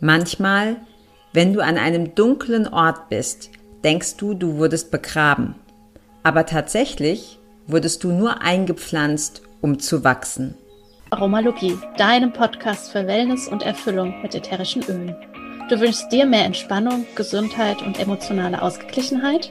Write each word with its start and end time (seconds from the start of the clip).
Manchmal, 0.00 0.76
wenn 1.32 1.52
du 1.52 1.60
an 1.60 1.76
einem 1.76 2.14
dunklen 2.14 2.66
Ort 2.66 3.08
bist, 3.10 3.50
denkst 3.84 4.16
du, 4.16 4.34
du 4.34 4.56
wurdest 4.56 4.90
begraben. 4.90 5.54
Aber 6.22 6.46
tatsächlich 6.46 7.38
wurdest 7.66 8.02
du 8.04 8.12
nur 8.12 8.42
eingepflanzt, 8.42 9.42
um 9.60 9.78
zu 9.78 10.02
wachsen. 10.02 10.54
Aromalogie, 11.10 11.76
deinem 11.98 12.32
Podcast 12.32 12.92
für 12.92 13.06
Wellness 13.06 13.48
und 13.48 13.62
Erfüllung 13.62 14.22
mit 14.22 14.34
ätherischen 14.34 14.82
Ölen. 14.84 15.16
Du 15.68 15.78
wünschst 15.80 16.10
dir 16.10 16.24
mehr 16.24 16.44
Entspannung, 16.44 17.06
Gesundheit 17.14 17.82
und 17.82 17.98
emotionale 18.00 18.62
Ausgeglichenheit? 18.62 19.50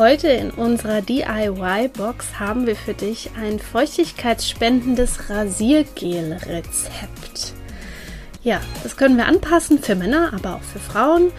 Heute 0.00 0.28
in 0.28 0.50
unserer 0.50 1.02
DIY-Box 1.02 2.40
haben 2.40 2.66
wir 2.66 2.74
für 2.74 2.94
dich 2.94 3.32
ein 3.38 3.58
feuchtigkeitsspendendes 3.58 5.28
Rasiergel-Rezept. 5.28 7.52
Ja, 8.42 8.62
das 8.82 8.96
können 8.96 9.18
wir 9.18 9.26
anpassen 9.26 9.78
für 9.78 9.94
Männer, 9.94 10.32
aber 10.32 10.54
auch 10.54 10.62
für 10.62 10.78
Frauen. 10.78 11.32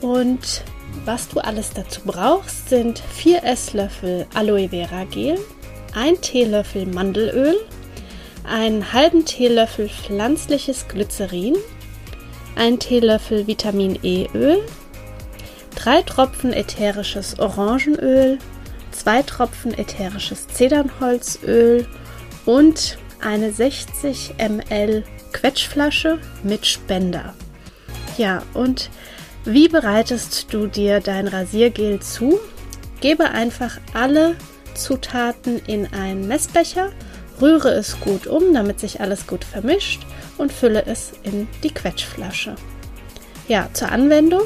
Und 0.00 0.62
was 1.04 1.30
du 1.30 1.40
alles 1.40 1.72
dazu 1.72 2.02
brauchst, 2.04 2.68
sind 2.68 3.00
4 3.00 3.42
Esslöffel 3.42 4.24
Aloe 4.34 4.68
Vera 4.68 5.02
Gel, 5.02 5.40
1 5.92 6.20
Teelöffel 6.20 6.86
Mandelöl, 6.86 7.56
einen 8.44 8.92
halben 8.92 9.24
Teelöffel 9.24 9.88
pflanzliches 9.88 10.86
Glycerin, 10.86 11.56
1 12.54 12.86
Teelöffel 12.86 13.48
Vitamin 13.48 13.98
E 14.04 14.28
Öl, 14.32 14.62
3 15.82 16.02
Tropfen 16.02 16.52
ätherisches 16.52 17.38
Orangenöl, 17.38 18.38
2 18.90 19.22
Tropfen 19.22 19.72
ätherisches 19.72 20.46
Zedernholzöl 20.46 21.86
und 22.44 22.98
eine 23.22 23.50
60 23.50 24.34
ml 24.36 25.04
Quetschflasche 25.32 26.18
mit 26.42 26.66
Spender. 26.66 27.32
Ja, 28.18 28.42
und 28.52 28.90
wie 29.46 29.68
bereitest 29.68 30.52
du 30.52 30.66
dir 30.66 31.00
dein 31.00 31.26
Rasiergel 31.26 32.00
zu? 32.00 32.38
Gebe 33.00 33.30
einfach 33.30 33.78
alle 33.94 34.36
Zutaten 34.74 35.62
in 35.66 35.90
einen 35.94 36.28
Messbecher, 36.28 36.90
rühre 37.40 37.70
es 37.70 37.98
gut 38.00 38.26
um, 38.26 38.52
damit 38.52 38.80
sich 38.80 39.00
alles 39.00 39.26
gut 39.26 39.44
vermischt 39.44 40.02
und 40.36 40.52
fülle 40.52 40.84
es 40.84 41.12
in 41.22 41.48
die 41.62 41.72
Quetschflasche. 41.72 42.54
Ja, 43.48 43.70
zur 43.72 43.90
Anwendung. 43.90 44.44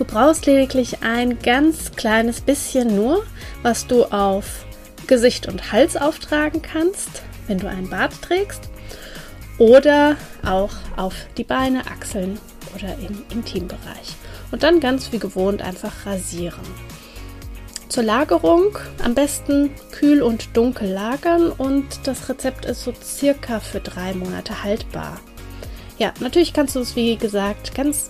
Du 0.00 0.06
brauchst 0.06 0.46
lediglich 0.46 1.02
ein 1.02 1.40
ganz 1.40 1.92
kleines 1.92 2.40
bisschen 2.40 2.96
nur, 2.96 3.22
was 3.62 3.86
du 3.86 4.04
auf 4.04 4.64
Gesicht 5.06 5.46
und 5.46 5.72
Hals 5.72 5.94
auftragen 5.98 6.62
kannst, 6.62 7.22
wenn 7.46 7.58
du 7.58 7.68
einen 7.68 7.90
Bart 7.90 8.14
trägst, 8.22 8.70
oder 9.58 10.16
auch 10.42 10.72
auf 10.96 11.12
die 11.36 11.44
Beine, 11.44 11.86
Achseln 11.86 12.40
oder 12.74 12.94
im 12.94 13.24
Intimbereich. 13.30 14.16
Und 14.50 14.62
dann 14.62 14.80
ganz 14.80 15.12
wie 15.12 15.18
gewohnt 15.18 15.60
einfach 15.60 16.06
rasieren. 16.06 16.64
Zur 17.90 18.04
Lagerung 18.04 18.78
am 19.04 19.14
besten 19.14 19.68
kühl 19.92 20.22
und 20.22 20.56
dunkel 20.56 20.88
lagern 20.88 21.50
und 21.50 21.84
das 22.04 22.26
Rezept 22.30 22.64
ist 22.64 22.84
so 22.84 22.94
circa 23.02 23.60
für 23.60 23.80
drei 23.80 24.14
Monate 24.14 24.62
haltbar. 24.62 25.20
Ja, 25.98 26.14
natürlich 26.20 26.54
kannst 26.54 26.74
du 26.74 26.80
es 26.80 26.96
wie 26.96 27.18
gesagt 27.18 27.74
ganz 27.74 28.08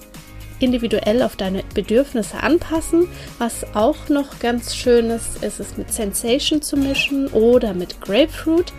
individuell 0.60 1.22
auf 1.22 1.36
deine 1.36 1.64
Bedürfnisse 1.74 2.42
anpassen. 2.42 3.08
Was 3.38 3.74
auch 3.74 4.08
noch 4.08 4.38
ganz 4.38 4.76
schön 4.76 5.10
ist, 5.10 5.42
ist 5.42 5.58
es 5.60 5.76
mit 5.76 5.92
Sensation 5.92 6.62
zu 6.62 6.76
mischen 6.76 7.28
oder 7.28 7.74
mit 7.74 8.00
Grapefruit. 8.00 8.72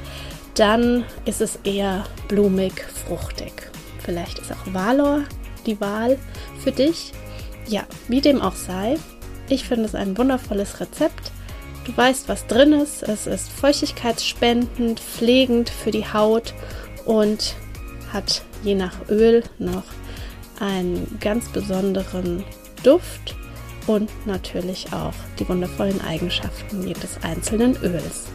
Dann 0.55 1.03
ist 1.25 1.41
es 1.41 1.59
eher 1.63 2.05
blumig, 2.27 2.85
fruchtig. 3.05 3.51
Vielleicht 4.03 4.39
ist 4.39 4.51
auch 4.51 4.73
Valor 4.73 5.23
die 5.65 5.79
Wahl 5.79 6.17
für 6.63 6.71
dich. 6.71 7.11
Ja, 7.67 7.83
wie 8.07 8.21
dem 8.21 8.41
auch 8.41 8.55
sei, 8.55 8.97
ich 9.49 9.65
finde 9.65 9.85
es 9.85 9.95
ein 9.95 10.17
wundervolles 10.17 10.79
Rezept. 10.79 11.31
Du 11.85 11.95
weißt, 11.95 12.29
was 12.29 12.47
drin 12.47 12.73
ist. 12.73 13.03
Es 13.03 13.27
ist 13.27 13.49
feuchtigkeitsspendend, 13.49 14.99
pflegend 14.99 15.69
für 15.69 15.91
die 15.91 16.05
Haut 16.05 16.53
und 17.05 17.55
hat 18.13 18.43
je 18.63 18.75
nach 18.75 19.09
Öl 19.09 19.43
noch 19.57 19.83
einen 20.61 21.17
ganz 21.19 21.49
besonderen 21.49 22.45
Duft 22.83 23.35
und 23.87 24.09
natürlich 24.25 24.93
auch 24.93 25.13
die 25.39 25.49
wundervollen 25.49 25.99
Eigenschaften 26.01 26.87
jedes 26.87 27.17
einzelnen 27.23 27.75
Öls. 27.83 28.27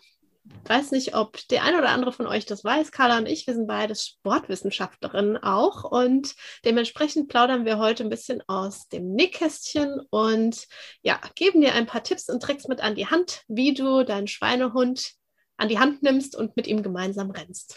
weiß 0.64 0.92
nicht, 0.92 1.14
ob 1.14 1.38
der 1.48 1.64
eine 1.64 1.78
oder 1.78 1.90
andere 1.90 2.12
von 2.12 2.26
euch 2.26 2.46
das 2.46 2.64
weiß. 2.64 2.92
Carla 2.92 3.18
und 3.18 3.26
ich, 3.26 3.46
wir 3.46 3.54
sind 3.54 3.66
beide 3.66 3.94
Sportwissenschaftlerinnen 3.94 5.36
auch 5.38 5.84
und 5.84 6.34
dementsprechend 6.64 7.28
plaudern 7.28 7.64
wir 7.64 7.78
heute 7.78 8.04
ein 8.04 8.10
bisschen 8.10 8.42
aus 8.46 8.88
dem 8.88 9.12
Nickkästchen 9.12 10.00
und 10.10 10.66
ja, 11.02 11.20
geben 11.34 11.60
dir 11.60 11.74
ein 11.74 11.86
paar 11.86 12.02
Tipps 12.02 12.28
und 12.28 12.42
Tricks 12.42 12.68
mit 12.68 12.80
an 12.80 12.94
die 12.94 13.06
Hand, 13.06 13.42
wie 13.48 13.74
du 13.74 14.04
deinen 14.04 14.28
Schweinehund 14.28 15.12
an 15.56 15.68
die 15.68 15.78
Hand 15.78 16.02
nimmst 16.02 16.36
und 16.36 16.56
mit 16.56 16.66
ihm 16.66 16.82
gemeinsam 16.82 17.30
rennst. 17.30 17.76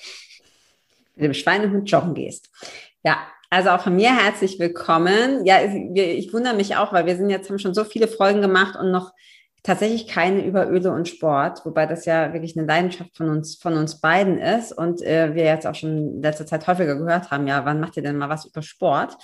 Mit 1.15 1.25
dem 1.25 1.33
Schweinehund 1.33 1.89
joggen 1.89 2.13
gehst. 2.13 2.49
Ja, 3.03 3.27
also 3.49 3.69
auch 3.69 3.81
von 3.81 3.95
mir 3.95 4.15
herzlich 4.15 4.59
willkommen. 4.59 5.45
Ja, 5.45 5.57
ich 5.63 6.31
wundere 6.33 6.55
mich 6.55 6.75
auch, 6.75 6.93
weil 6.93 7.05
wir 7.05 7.15
sind 7.15 7.29
jetzt 7.29 7.49
haben 7.49 7.59
schon 7.59 7.73
so 7.73 7.83
viele 7.83 8.07
Folgen 8.07 8.41
gemacht 8.41 8.75
und 8.79 8.91
noch 8.91 9.11
tatsächlich 9.63 10.07
keine 10.07 10.45
über 10.45 10.69
Öle 10.69 10.91
und 10.91 11.07
Sport, 11.07 11.65
wobei 11.65 11.85
das 11.85 12.05
ja 12.05 12.31
wirklich 12.31 12.57
eine 12.57 12.65
Leidenschaft 12.65 13.17
von 13.17 13.29
uns, 13.29 13.55
von 13.55 13.75
uns 13.75 13.99
beiden 13.99 14.37
ist 14.37 14.71
und 14.71 15.01
äh, 15.01 15.35
wir 15.35 15.43
jetzt 15.43 15.67
auch 15.67 15.75
schon 15.75 16.15
in 16.15 16.21
letzter 16.21 16.45
Zeit 16.45 16.65
häufiger 16.67 16.95
gehört 16.95 17.29
haben, 17.29 17.45
ja, 17.47 17.65
wann 17.65 17.79
macht 17.79 17.97
ihr 17.97 18.03
denn 18.03 18.17
mal 18.17 18.29
was 18.29 18.45
über 18.45 18.61
Sport? 18.61 19.17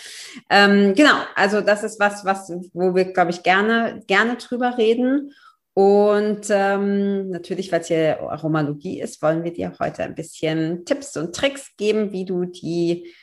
Ähm, 0.50 0.94
genau, 0.94 1.16
also 1.36 1.62
das 1.62 1.84
ist 1.84 2.00
was, 2.00 2.26
was, 2.26 2.52
wo 2.74 2.94
wir, 2.96 3.14
glaube 3.14 3.32
ich, 3.32 3.44
gerne, 3.44 4.02
gerne 4.08 4.36
drüber 4.36 4.78
reden. 4.78 5.32
Und 5.74 6.48
ähm, 6.50 7.30
natürlich, 7.30 7.72
weil 7.72 7.82
es 7.82 7.88
hier 7.88 8.22
Aromalogie 8.22 9.02
ist, 9.02 9.22
wollen 9.22 9.44
wir 9.44 9.54
dir 9.54 9.74
heute 9.80 10.04
ein 10.04 10.16
bisschen 10.16 10.86
Tipps 10.86 11.16
und 11.18 11.36
Tricks 11.36 11.76
geben, 11.78 12.12
wie 12.12 12.26
du 12.26 12.46
die 12.46 13.14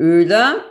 Öle 0.00 0.64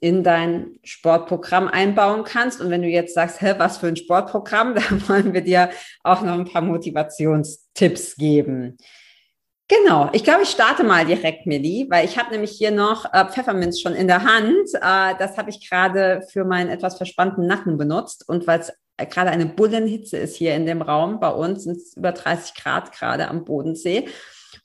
in 0.00 0.22
dein 0.22 0.78
Sportprogramm 0.84 1.68
einbauen 1.68 2.24
kannst. 2.24 2.60
Und 2.60 2.70
wenn 2.70 2.82
du 2.82 2.88
jetzt 2.88 3.14
sagst, 3.14 3.40
hä, 3.40 3.54
was 3.58 3.78
für 3.78 3.86
ein 3.86 3.96
Sportprogramm, 3.96 4.74
da 4.76 4.82
wollen 5.08 5.32
wir 5.32 5.40
dir 5.40 5.70
auch 6.02 6.22
noch 6.22 6.34
ein 6.34 6.44
paar 6.44 6.62
Motivationstipps 6.62 8.16
geben. 8.16 8.76
Genau, 9.68 10.10
ich 10.12 10.22
glaube, 10.22 10.42
ich 10.42 10.50
starte 10.50 10.84
mal 10.84 11.04
direkt, 11.04 11.46
Milli, 11.46 11.88
weil 11.90 12.04
ich 12.04 12.16
habe 12.16 12.30
nämlich 12.30 12.52
hier 12.52 12.70
noch 12.70 13.12
äh, 13.12 13.24
Pfefferminz 13.24 13.80
schon 13.80 13.94
in 13.94 14.06
der 14.06 14.22
Hand. 14.22 14.68
Äh, 14.74 15.14
das 15.18 15.36
habe 15.36 15.50
ich 15.50 15.68
gerade 15.68 16.22
für 16.30 16.44
meinen 16.44 16.70
etwas 16.70 16.96
verspannten 16.96 17.48
Nacken 17.48 17.76
benutzt 17.76 18.28
und 18.28 18.46
weil 18.46 18.60
es 18.60 18.72
gerade 18.96 19.30
eine 19.30 19.46
Bullenhitze 19.46 20.18
ist 20.18 20.36
hier 20.36 20.54
in 20.54 20.66
dem 20.66 20.82
Raum 20.82 21.18
bei 21.18 21.30
uns, 21.30 21.64
sind 21.64 21.78
es 21.78 21.96
über 21.96 22.12
30 22.12 22.54
Grad 22.54 22.92
gerade 22.92 23.26
am 23.26 23.44
Bodensee. 23.44 24.08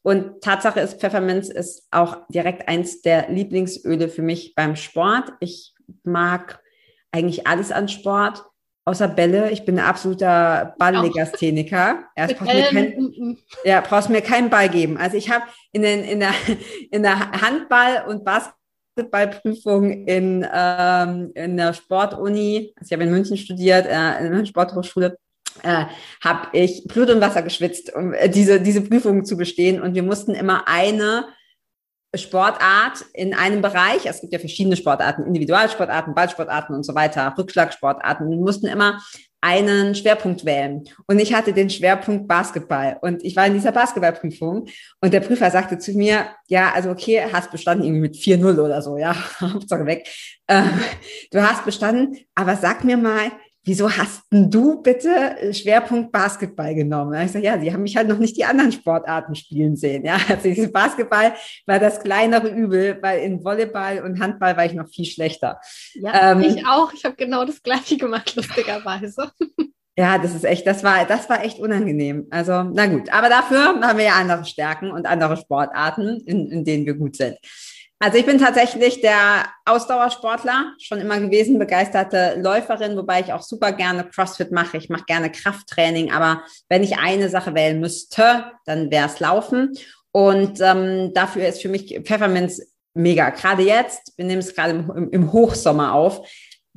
Und 0.04 0.42
Tatsache 0.42 0.80
ist, 0.80 1.00
Pfefferminz 1.00 1.50
ist 1.50 1.88
auch 1.92 2.28
direkt 2.30 2.68
eins 2.68 3.02
der 3.02 3.30
Lieblingsöle 3.30 4.10
für 4.10 4.24
mich 4.24 4.56
beim 4.56 4.76
Sport. 4.76 5.34
Ich 5.40 5.74
mag 6.04 6.60
eigentlich 7.12 7.48
alles 7.48 7.72
an 7.72 7.88
Sport. 7.88 8.44
Außer 8.84 9.08
Bälle. 9.08 9.52
Ich 9.52 9.64
bin 9.64 9.78
ein 9.78 9.86
absoluter 9.86 10.74
Balllegastheniker. 10.80 12.06
Erst 12.16 12.36
brauchst 12.38 12.52
mir 12.52 12.64
kein, 12.64 12.90
mm, 12.98 13.30
mm. 13.30 13.38
ja, 13.64 13.82
brauchst 13.82 14.10
mir 14.10 14.22
keinen 14.22 14.50
Ball 14.50 14.70
geben. 14.70 14.98
Also 14.98 15.18
ich 15.18 15.30
habe 15.30 15.46
in, 15.72 15.84
den, 15.84 16.04
in, 16.04 16.20
der, 16.20 16.34
in 16.92 17.04
der 17.04 17.32
Handball- 17.32 18.06
und 18.08 18.26
Basketballprüfung 18.26 20.08
in, 20.08 20.48
ähm, 20.52 21.32
in 21.36 21.58
der 21.58 21.74
Sportuni, 21.74 22.74
also 22.76 22.88
ich 22.88 22.94
habe 22.94 23.04
in 23.04 23.12
München 23.12 23.38
studiert, 23.38 23.86
äh, 23.86 24.26
in 24.26 24.32
der 24.32 24.46
Sporthochschule, 24.46 25.16
äh, 25.64 25.86
habe 26.24 26.48
ich 26.54 26.84
Blut 26.88 27.10
und 27.10 27.22
Wasser 27.22 27.42
geschwitzt, 27.42 27.94
um 27.94 28.14
äh, 28.14 28.30
diese, 28.30 28.62
diese 28.62 28.82
Prüfung 28.82 29.26
zu 29.26 29.38
bestehen. 29.38 29.82
Und 29.82 29.96
wir 29.96 30.04
mussten 30.04 30.34
immer 30.34 30.68
eine 30.68 31.26
Sportart 32.14 33.06
in 33.14 33.34
einem 33.34 33.62
Bereich, 33.62 34.06
es 34.06 34.20
gibt 34.20 34.34
ja 34.34 34.40
verschiedene 34.40 34.76
Sportarten, 34.76 35.26
Individualsportarten, 35.26 36.14
Ballsportarten 36.14 36.76
und 36.76 36.84
so 36.84 36.94
weiter, 36.94 37.34
Rückschlagsportarten, 37.38 38.30
wir 38.30 38.38
mussten 38.38 38.68
immer 38.68 39.02
einen 39.40 39.96
Schwerpunkt 39.96 40.46
wählen. 40.46 40.84
Und 41.08 41.20
ich 41.20 41.34
hatte 41.34 41.52
den 41.52 41.70
Schwerpunkt 41.70 42.28
Basketball. 42.28 42.98
Und 43.02 43.24
ich 43.24 43.36
war 43.36 43.48
in 43.48 43.54
dieser 43.54 43.72
Basketballprüfung 43.72 44.68
und 45.02 45.14
der 45.14 45.22
Prüfer 45.22 45.50
sagte 45.50 45.80
zu 45.80 45.94
mir, 45.94 46.28
ja, 46.48 46.72
also 46.74 46.92
okay, 46.92 47.26
hast 47.32 47.50
bestanden 47.50 47.86
irgendwie 47.86 48.02
mit 48.02 48.16
4-0 48.16 48.60
oder 48.60 48.82
so, 48.84 48.98
ja, 48.98 49.16
Hauptsache 49.42 49.86
weg. 49.86 50.08
Ähm, 50.48 50.80
du 51.32 51.42
hast 51.42 51.66
bestanden, 51.66 52.18
aber 52.36 52.56
sag 52.56 52.84
mir 52.84 52.98
mal, 52.98 53.32
wieso 53.64 53.90
hast 53.90 54.24
denn 54.32 54.50
du 54.50 54.82
bitte 54.82 55.10
äh, 55.10 55.54
Schwerpunkt 55.54 56.12
Basketball 56.12 56.74
genommen? 56.74 57.14
Und 57.14 57.26
ich 57.26 57.32
sage, 57.32 57.46
ja, 57.46 57.60
sie 57.60 57.72
haben 57.72 57.84
mich 57.84 57.96
halt 57.96 58.08
noch 58.08 58.18
nicht 58.18 58.38
die 58.38 58.46
anderen 58.46 58.72
Sportarten 58.72 59.36
spielen 59.36 59.76
sehen. 59.76 60.06
Ja, 60.06 60.18
also 60.30 60.44
dieses 60.44 60.72
Basketball 60.72 61.34
war 61.66 61.80
das 61.80 62.02
kleinere 62.02 62.50
Übel, 62.50 62.98
weil 63.02 63.22
in 63.22 63.44
Volleyball 63.44 64.04
und 64.04 64.20
Handball 64.20 64.58
war 64.58 64.66
ich 64.66 64.74
noch 64.74 64.90
viel 64.90 65.06
schlechter. 65.06 65.60
Ja, 65.94 66.32
ähm, 66.32 66.42
ich 66.42 66.66
auch. 66.66 66.94
Ich 66.94 67.06
habe 67.06 67.16
genau 67.16 67.46
das 67.46 67.62
Gleiche 67.62 67.98
gemacht, 67.98 68.34
lustigerweise. 68.36 69.32
Ja, 69.98 70.18
das 70.18 70.34
ist 70.34 70.46
echt, 70.46 70.66
das 70.66 70.84
war, 70.84 71.06
das 71.06 71.30
war 71.30 71.44
echt 71.44 71.60
unangenehm. 71.60 72.28
Also, 72.32 72.64
na 72.64 72.88
gut. 72.88 73.12
Aber 73.14 73.30
dafür 73.30 73.80
haben 73.82 73.98
wir 73.98 74.06
ja 74.06 74.14
andere 74.14 74.46
Stärken 74.46 74.90
und 74.90 75.06
andere 75.06 75.38
Sportarten, 75.38 76.22
in, 76.26 76.50
in 76.50 76.64
denen 76.64 76.86
wir 76.86 76.96
gut 76.96 77.18
sind. 77.18 77.38
Also 78.04 78.18
ich 78.18 78.26
bin 78.26 78.40
tatsächlich 78.40 79.02
der 79.02 79.46
Ausdauersportler, 79.64 80.74
schon 80.80 81.00
immer 81.00 81.20
gewesen, 81.20 81.60
begeisterte 81.60 82.34
Läuferin, 82.42 82.98
wobei 82.98 83.20
ich 83.20 83.32
auch 83.32 83.44
super 83.44 83.74
gerne 83.74 84.06
CrossFit 84.06 84.52
mache. 84.52 84.78
Ich 84.78 84.90
mache 84.90 85.04
gerne 85.06 85.32
Krafttraining, 85.32 86.12
aber 86.12 86.42
wenn 86.68 86.82
ich 86.82 86.98
eine 86.98 87.30
Sache 87.30 87.54
wählen 87.54 87.80
müsste, 87.80 88.46
dann 88.66 88.90
wäre 88.90 89.06
es 89.06 89.20
Laufen. 89.20 89.78
Und 90.12 90.60
ähm, 90.62 91.14
dafür 91.14 91.48
ist 91.48 91.62
für 91.62 91.70
mich 91.70 92.02
Pfefferminz 92.04 92.64
mega. 92.96 93.30
Gerade 93.30 93.62
jetzt, 93.62 94.14
wir 94.18 94.26
nehmen 94.26 94.40
es 94.40 94.56
gerade 94.56 94.72
im, 94.72 95.10
im, 95.12 95.32
Hochsommer 95.32 95.94
auf. 95.94 96.28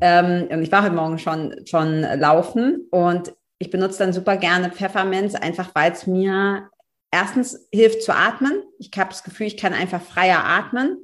Ähm, 0.03 0.49
und 0.51 0.63
ich 0.63 0.71
war 0.71 0.83
heute 0.83 0.95
Morgen 0.95 1.19
schon, 1.19 1.55
schon 1.65 2.03
laufen 2.03 2.87
und 2.91 3.33
ich 3.59 3.71
benutze 3.71 4.01
dann 4.01 4.13
super 4.13 4.37
gerne 4.37 4.71
Pfefferminz, 4.71 5.35
einfach 5.35 5.71
weil 5.75 5.93
es 5.93 6.07
mir 6.07 6.69
erstens 7.15 7.69
hilft 7.73 8.03
zu 8.03 8.13
atmen. 8.13 8.63
Ich 8.79 8.91
habe 8.97 9.11
das 9.11 9.23
Gefühl, 9.23 9.47
ich 9.47 9.57
kann 9.57 9.73
einfach 9.73 10.03
freier 10.03 10.45
atmen. 10.45 10.99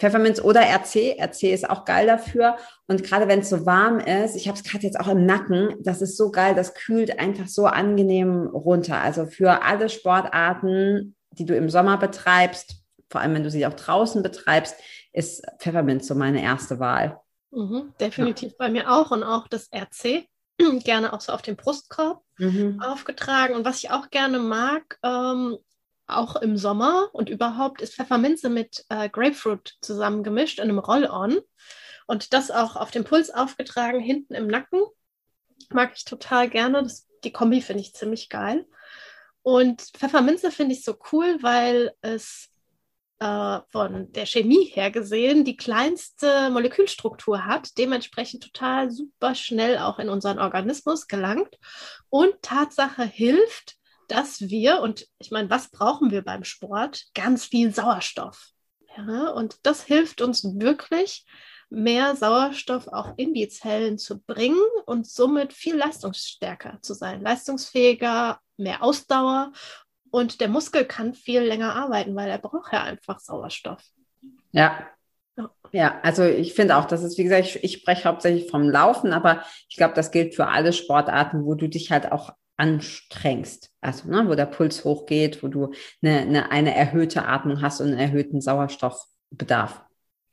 Pfefferminz 0.00 0.40
oder 0.40 0.62
RC. 0.62 1.18
RC 1.20 1.44
ist 1.44 1.70
auch 1.70 1.84
geil 1.84 2.06
dafür. 2.06 2.56
Und 2.88 3.04
gerade 3.04 3.28
wenn 3.28 3.40
es 3.40 3.50
so 3.50 3.64
warm 3.64 4.00
ist, 4.00 4.34
ich 4.34 4.48
habe 4.48 4.58
es 4.58 4.64
gerade 4.64 4.84
jetzt 4.84 4.98
auch 4.98 5.08
im 5.08 5.26
Nacken, 5.26 5.76
das 5.80 6.02
ist 6.02 6.16
so 6.16 6.32
geil, 6.32 6.54
das 6.54 6.74
kühlt 6.74 7.20
einfach 7.20 7.46
so 7.46 7.66
angenehm 7.66 8.48
runter. 8.48 9.00
Also 9.00 9.26
für 9.26 9.62
alle 9.62 9.88
Sportarten, 9.88 11.14
die 11.32 11.44
du 11.44 11.54
im 11.54 11.70
Sommer 11.70 11.96
betreibst, 11.96 12.82
vor 13.08 13.20
allem 13.20 13.34
wenn 13.34 13.44
du 13.44 13.50
sie 13.50 13.66
auch 13.66 13.74
draußen 13.74 14.22
betreibst, 14.22 14.74
ist 15.12 15.44
Pfefferminz 15.58 16.08
so 16.08 16.14
meine 16.16 16.42
erste 16.42 16.80
Wahl. 16.80 17.20
Mhm, 17.52 17.92
definitiv 18.00 18.50
ja. 18.52 18.56
bei 18.58 18.68
mir 18.68 18.90
auch 18.90 19.10
und 19.10 19.22
auch 19.22 19.46
das 19.48 19.68
RC. 19.72 20.26
gerne 20.84 21.12
auch 21.12 21.20
so 21.20 21.32
auf 21.32 21.42
dem 21.42 21.56
Brustkorb 21.56 22.22
mhm. 22.38 22.80
aufgetragen. 22.80 23.54
Und 23.54 23.64
was 23.64 23.78
ich 23.78 23.90
auch 23.90 24.10
gerne 24.10 24.38
mag, 24.38 24.98
ähm, 25.02 25.58
auch 26.06 26.36
im 26.36 26.56
Sommer 26.56 27.08
und 27.12 27.28
überhaupt, 27.28 27.80
ist 27.80 27.94
Pfefferminze 27.94 28.48
mit 28.48 28.84
äh, 28.88 29.08
Grapefruit 29.08 29.76
zusammengemischt 29.80 30.58
in 30.58 30.64
einem 30.64 30.78
Roll-On. 30.78 31.38
Und 32.06 32.32
das 32.32 32.50
auch 32.50 32.76
auf 32.76 32.90
dem 32.90 33.04
Puls 33.04 33.30
aufgetragen, 33.30 34.00
hinten 34.00 34.34
im 34.34 34.48
Nacken. 34.48 34.82
Mag 35.70 35.92
ich 35.94 36.04
total 36.04 36.50
gerne. 36.50 36.82
Das, 36.82 37.06
die 37.22 37.32
Kombi 37.32 37.60
finde 37.60 37.82
ich 37.82 37.94
ziemlich 37.94 38.28
geil. 38.28 38.66
Und 39.42 39.82
Pfefferminze 39.82 40.50
finde 40.50 40.74
ich 40.74 40.84
so 40.84 40.96
cool, 41.12 41.38
weil 41.40 41.92
es 42.02 42.50
äh, 43.20 43.60
von 43.70 44.10
der 44.12 44.26
Chemie 44.26 44.64
her 44.64 44.90
gesehen 44.90 45.44
die 45.44 45.56
kleinste 45.56 46.50
Molekülstruktur 46.50 47.44
hat, 47.44 47.76
dementsprechend 47.78 48.42
total 48.42 48.90
super 48.90 49.34
schnell 49.34 49.78
auch 49.78 49.98
in 49.98 50.08
unseren 50.08 50.38
Organismus 50.38 51.06
gelangt 51.06 51.58
und 52.08 52.34
Tatsache 52.42 53.04
hilft, 53.04 53.76
dass 54.08 54.40
wir, 54.40 54.80
und 54.80 55.06
ich 55.18 55.30
meine, 55.30 55.50
was 55.50 55.70
brauchen 55.70 56.10
wir 56.10 56.22
beim 56.22 56.44
Sport? 56.44 57.04
Ganz 57.14 57.44
viel 57.44 57.72
Sauerstoff. 57.72 58.48
Ja, 58.96 59.28
und 59.28 59.58
das 59.62 59.84
hilft 59.84 60.20
uns 60.20 60.42
wirklich, 60.58 61.24
mehr 61.68 62.16
Sauerstoff 62.16 62.88
auch 62.88 63.14
in 63.16 63.32
die 63.32 63.48
Zellen 63.48 63.98
zu 63.98 64.20
bringen 64.20 64.58
und 64.86 65.06
somit 65.06 65.52
viel 65.52 65.76
leistungsstärker 65.76 66.78
zu 66.82 66.94
sein, 66.94 67.20
leistungsfähiger, 67.20 68.40
mehr 68.56 68.82
Ausdauer 68.82 69.52
und 70.10 70.40
der 70.40 70.48
Muskel 70.48 70.84
kann 70.84 71.14
viel 71.14 71.42
länger 71.42 71.74
arbeiten, 71.74 72.14
weil 72.14 72.28
er 72.28 72.38
braucht 72.38 72.72
ja 72.72 72.82
einfach 72.82 73.20
Sauerstoff. 73.20 73.82
Ja. 74.52 74.86
Ja, 75.72 76.00
also 76.02 76.24
ich 76.24 76.52
finde 76.52 76.76
auch, 76.76 76.84
das 76.84 77.02
ist, 77.02 77.16
wie 77.16 77.22
gesagt, 77.22 77.46
ich, 77.46 77.64
ich 77.64 77.72
spreche 77.80 78.08
hauptsächlich 78.08 78.50
vom 78.50 78.68
Laufen, 78.68 79.12
aber 79.12 79.42
ich 79.68 79.76
glaube, 79.76 79.94
das 79.94 80.10
gilt 80.10 80.34
für 80.34 80.48
alle 80.48 80.72
Sportarten, 80.72 81.46
wo 81.46 81.54
du 81.54 81.68
dich 81.68 81.90
halt 81.90 82.12
auch 82.12 82.34
anstrengst. 82.56 83.70
Also, 83.80 84.10
ne, 84.10 84.28
wo 84.28 84.34
der 84.34 84.46
Puls 84.46 84.84
hochgeht, 84.84 85.42
wo 85.42 85.48
du 85.48 85.72
eine, 86.02 86.18
eine, 86.20 86.50
eine 86.50 86.74
erhöhte 86.74 87.24
Atmung 87.24 87.62
hast 87.62 87.80
und 87.80 87.88
einen 87.88 87.98
erhöhten 87.98 88.42
Sauerstoffbedarf. 88.42 89.82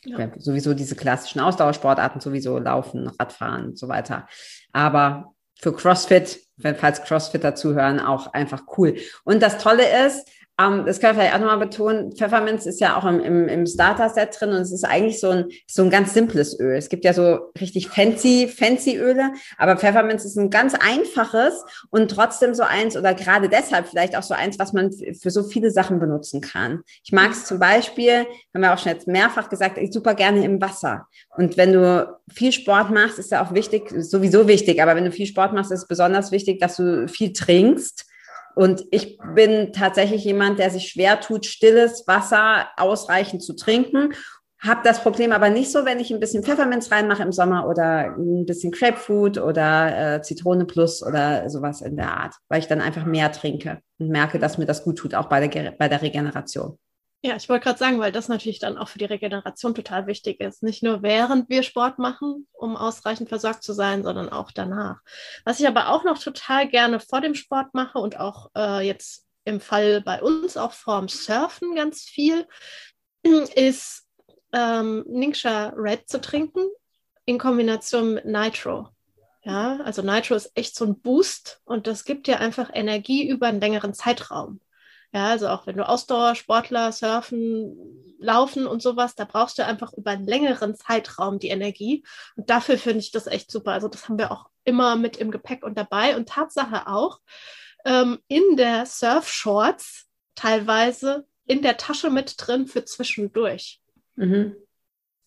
Ja. 0.04 0.30
Sowieso 0.38 0.74
diese 0.74 0.96
klassischen 0.96 1.40
Ausdauersportarten, 1.40 2.20
sowieso 2.20 2.58
Laufen, 2.58 3.08
Radfahren 3.08 3.68
und 3.68 3.80
so 3.80 3.88
weiter. 3.88 4.28
Aber 4.74 5.36
für 5.60 5.74
CrossFit 5.74 6.48
falls 6.78 7.04
Crossfitter 7.04 7.56
zuhören, 7.56 8.00
auch 8.00 8.34
einfach 8.34 8.64
cool. 8.78 8.96
Und 9.24 9.42
das 9.42 9.58
Tolle 9.58 9.84
ist, 10.08 10.28
ähm, 10.60 10.86
das 10.86 11.00
kann 11.00 11.12
ich 11.12 11.18
vielleicht 11.18 11.36
auch 11.36 11.40
nochmal 11.40 11.60
betonen, 11.60 12.16
Pfefferminz 12.16 12.66
ist 12.66 12.80
ja 12.80 12.98
auch 12.98 13.06
im, 13.06 13.20
im, 13.20 13.48
im 13.48 13.66
Starter-Set 13.68 14.38
drin 14.40 14.50
und 14.50 14.62
es 14.62 14.72
ist 14.72 14.84
eigentlich 14.84 15.20
so 15.20 15.30
ein, 15.30 15.46
so 15.68 15.84
ein 15.84 15.92
ganz 15.92 16.16
simples 16.16 16.60
Öl. 16.60 16.76
Es 16.76 16.90
gibt 16.90 17.06
ja 17.06 17.14
so 17.14 17.52
richtig 17.62 17.90
fancy, 17.90 18.48
fancy 18.48 18.98
Öle, 18.98 19.34
aber 19.60 19.78
Pfefferminz 19.78 20.26
ist 20.26 20.36
ein 20.36 20.50
ganz 20.50 20.74
einfaches 20.74 21.64
und 21.92 22.10
trotzdem 22.10 22.56
so 22.56 22.64
eins 22.64 22.98
oder 22.98 23.14
gerade 23.14 23.50
deshalb 23.50 23.88
vielleicht 23.88 24.18
auch 24.18 24.24
so 24.24 24.34
eins, 24.34 24.58
was 24.58 24.74
man 24.74 24.92
für 24.92 25.30
so 25.30 25.44
viele 25.44 25.70
Sachen 25.70 26.00
benutzen 26.00 26.42
kann. 26.42 26.82
Ich 27.04 27.12
mag 27.12 27.32
es 27.32 27.46
zum 27.46 27.60
Beispiel, 27.60 28.26
haben 28.54 28.62
wir 28.62 28.74
auch 28.74 28.80
schon 28.80 28.94
jetzt 28.94 29.08
mehrfach 29.08 29.50
gesagt, 29.50 29.78
ich 29.78 29.94
super 29.94 30.16
gerne 30.16 30.44
im 30.44 30.60
Wasser. 30.60 31.08
Und 31.36 31.58
wenn 31.58 31.74
du 31.74 32.18
viel 32.34 32.52
Sport 32.52 32.90
machst, 32.90 33.20
ist 33.20 33.32
ja 33.32 33.46
auch 33.46 33.54
wichtig, 33.54 33.94
sowieso 33.96 34.48
wichtig, 34.48 34.82
aber 34.82 34.96
wenn 34.96 35.06
du 35.06 35.12
viel 35.12 35.28
Sport 35.28 35.54
machst, 35.54 35.72
ist 35.72 35.84
es 35.84 35.88
besonders 35.88 36.32
wichtig, 36.32 36.60
dass 36.60 36.78
du 36.78 37.08
viel 37.08 37.32
trinkst 37.32 38.07
und 38.58 38.86
ich 38.90 39.20
bin 39.36 39.72
tatsächlich 39.72 40.24
jemand, 40.26 40.58
der 40.58 40.72
sich 40.72 40.90
schwer 40.90 41.20
tut, 41.20 41.46
stilles 41.46 42.08
Wasser 42.08 42.68
ausreichend 42.76 43.44
zu 43.44 43.56
trinken. 43.56 44.14
Hab 44.60 44.84
das 44.84 45.04
Problem 45.04 45.32
aber 45.32 45.52
nicht 45.52 45.72
so, 45.72 45.86
wenn 45.86 46.00
ich 46.00 46.10
ein 46.10 46.20
bisschen 46.20 46.44
Pfefferminz 46.44 46.92
reinmache 46.92 47.22
im 47.22 47.32
Sommer 47.32 47.70
oder 47.70 48.16
ein 48.18 48.48
bisschen 48.48 48.72
Grapefruit 48.72 49.38
oder 49.38 50.16
äh, 50.16 50.22
Zitrone 50.24 50.66
Plus 50.66 51.04
oder 51.04 51.48
sowas 51.52 51.82
in 51.82 51.98
der 51.98 52.12
Art, 52.12 52.34
weil 52.50 52.58
ich 52.58 52.68
dann 52.68 52.82
einfach 52.82 53.06
mehr 53.06 53.32
trinke 53.32 53.78
und 54.00 54.10
merke, 54.10 54.40
dass 54.40 54.58
mir 54.58 54.66
das 54.66 54.84
gut 54.84 54.98
tut, 54.98 55.14
auch 55.14 55.30
bei 55.30 55.48
der, 55.48 55.72
bei 55.74 55.88
der 55.88 56.02
Regeneration. 56.02 56.80
Ja, 57.28 57.36
ich 57.36 57.50
wollte 57.50 57.66
gerade 57.66 57.78
sagen, 57.78 58.00
weil 58.00 58.14
das 58.14 58.30
natürlich 58.30 58.60
dann 58.60 58.78
auch 58.78 58.88
für 58.88 59.00
die 59.00 59.06
Regeneration 59.06 59.76
total 59.76 60.08
wichtig 60.08 60.40
ist. 60.40 60.64
Nicht 60.64 60.82
nur 60.82 61.02
während 61.02 61.50
wir 61.50 61.62
Sport 61.62 62.00
machen, 62.00 62.48
um 62.54 62.78
ausreichend 62.78 63.28
versorgt 63.28 63.64
zu 63.64 63.74
sein, 63.74 64.02
sondern 64.02 64.30
auch 64.30 64.50
danach. 64.50 65.02
Was 65.44 65.60
ich 65.60 65.68
aber 65.68 65.90
auch 65.90 66.06
noch 66.06 66.20
total 66.20 66.70
gerne 66.70 67.02
vor 67.02 67.20
dem 67.20 67.36
Sport 67.36 67.74
mache 67.74 68.00
und 68.00 68.18
auch 68.18 68.50
äh, 68.56 68.88
jetzt 68.88 69.26
im 69.44 69.60
Fall 69.60 70.00
bei 70.00 70.22
uns 70.22 70.56
auch 70.56 70.72
vorm 70.72 71.10
Surfen 71.10 71.76
ganz 71.76 72.04
viel, 72.04 72.48
ist 73.56 74.08
ähm, 74.54 75.04
Ningxia 75.06 75.74
Red 75.76 76.08
zu 76.08 76.22
trinken 76.22 76.62
in 77.26 77.38
Kombination 77.38 78.14
mit 78.14 78.24
Nitro. 78.24 78.88
Ja, 79.44 79.82
also 79.82 80.02
Nitro 80.02 80.36
ist 80.36 80.52
echt 80.56 80.78
so 80.78 80.86
ein 80.86 81.02
Boost 81.02 81.60
und 81.66 81.88
das 81.88 82.06
gibt 82.06 82.28
dir 82.28 82.40
einfach 82.40 82.70
Energie 82.74 83.28
über 83.28 83.48
einen 83.48 83.60
längeren 83.60 83.94
Zeitraum. 83.94 84.62
Ja, 85.14 85.28
also 85.30 85.48
auch 85.48 85.66
wenn 85.68 85.78
du 85.78 85.88
Ausdauersportler, 85.88 86.92
Surfen, 86.92 87.78
Laufen 88.20 88.68
und 88.68 88.82
sowas, 88.82 89.16
da 89.16 89.26
brauchst 89.26 89.58
du 89.58 89.66
einfach 89.66 89.94
über 89.94 90.12
einen 90.12 90.28
längeren 90.28 90.76
Zeitraum 90.76 91.40
die 91.40 91.50
Energie. 91.50 92.04
Und 92.36 92.50
dafür 92.50 92.78
finde 92.78 93.00
ich 93.00 93.12
das 93.12 93.28
echt 93.28 93.52
super. 93.52 93.72
Also 93.72 93.88
das 93.88 94.10
haben 94.10 94.18
wir 94.18 94.32
auch 94.32 94.50
immer 94.64 94.96
mit 94.96 95.18
im 95.18 95.32
Gepäck 95.32 95.64
und 95.64 95.78
dabei. 95.78 96.16
Und 96.16 96.30
Tatsache 96.30 96.88
auch, 96.88 97.20
ähm, 97.86 98.20
in 98.28 98.58
der 98.58 98.86
Surf-Shorts, 98.86 100.08
teilweise 100.36 101.26
in 101.46 101.62
der 101.62 101.78
Tasche 101.78 102.10
mit 102.10 102.36
drin 102.38 102.68
für 102.68 102.84
zwischendurch. 102.84 103.80
Mhm. 104.16 104.56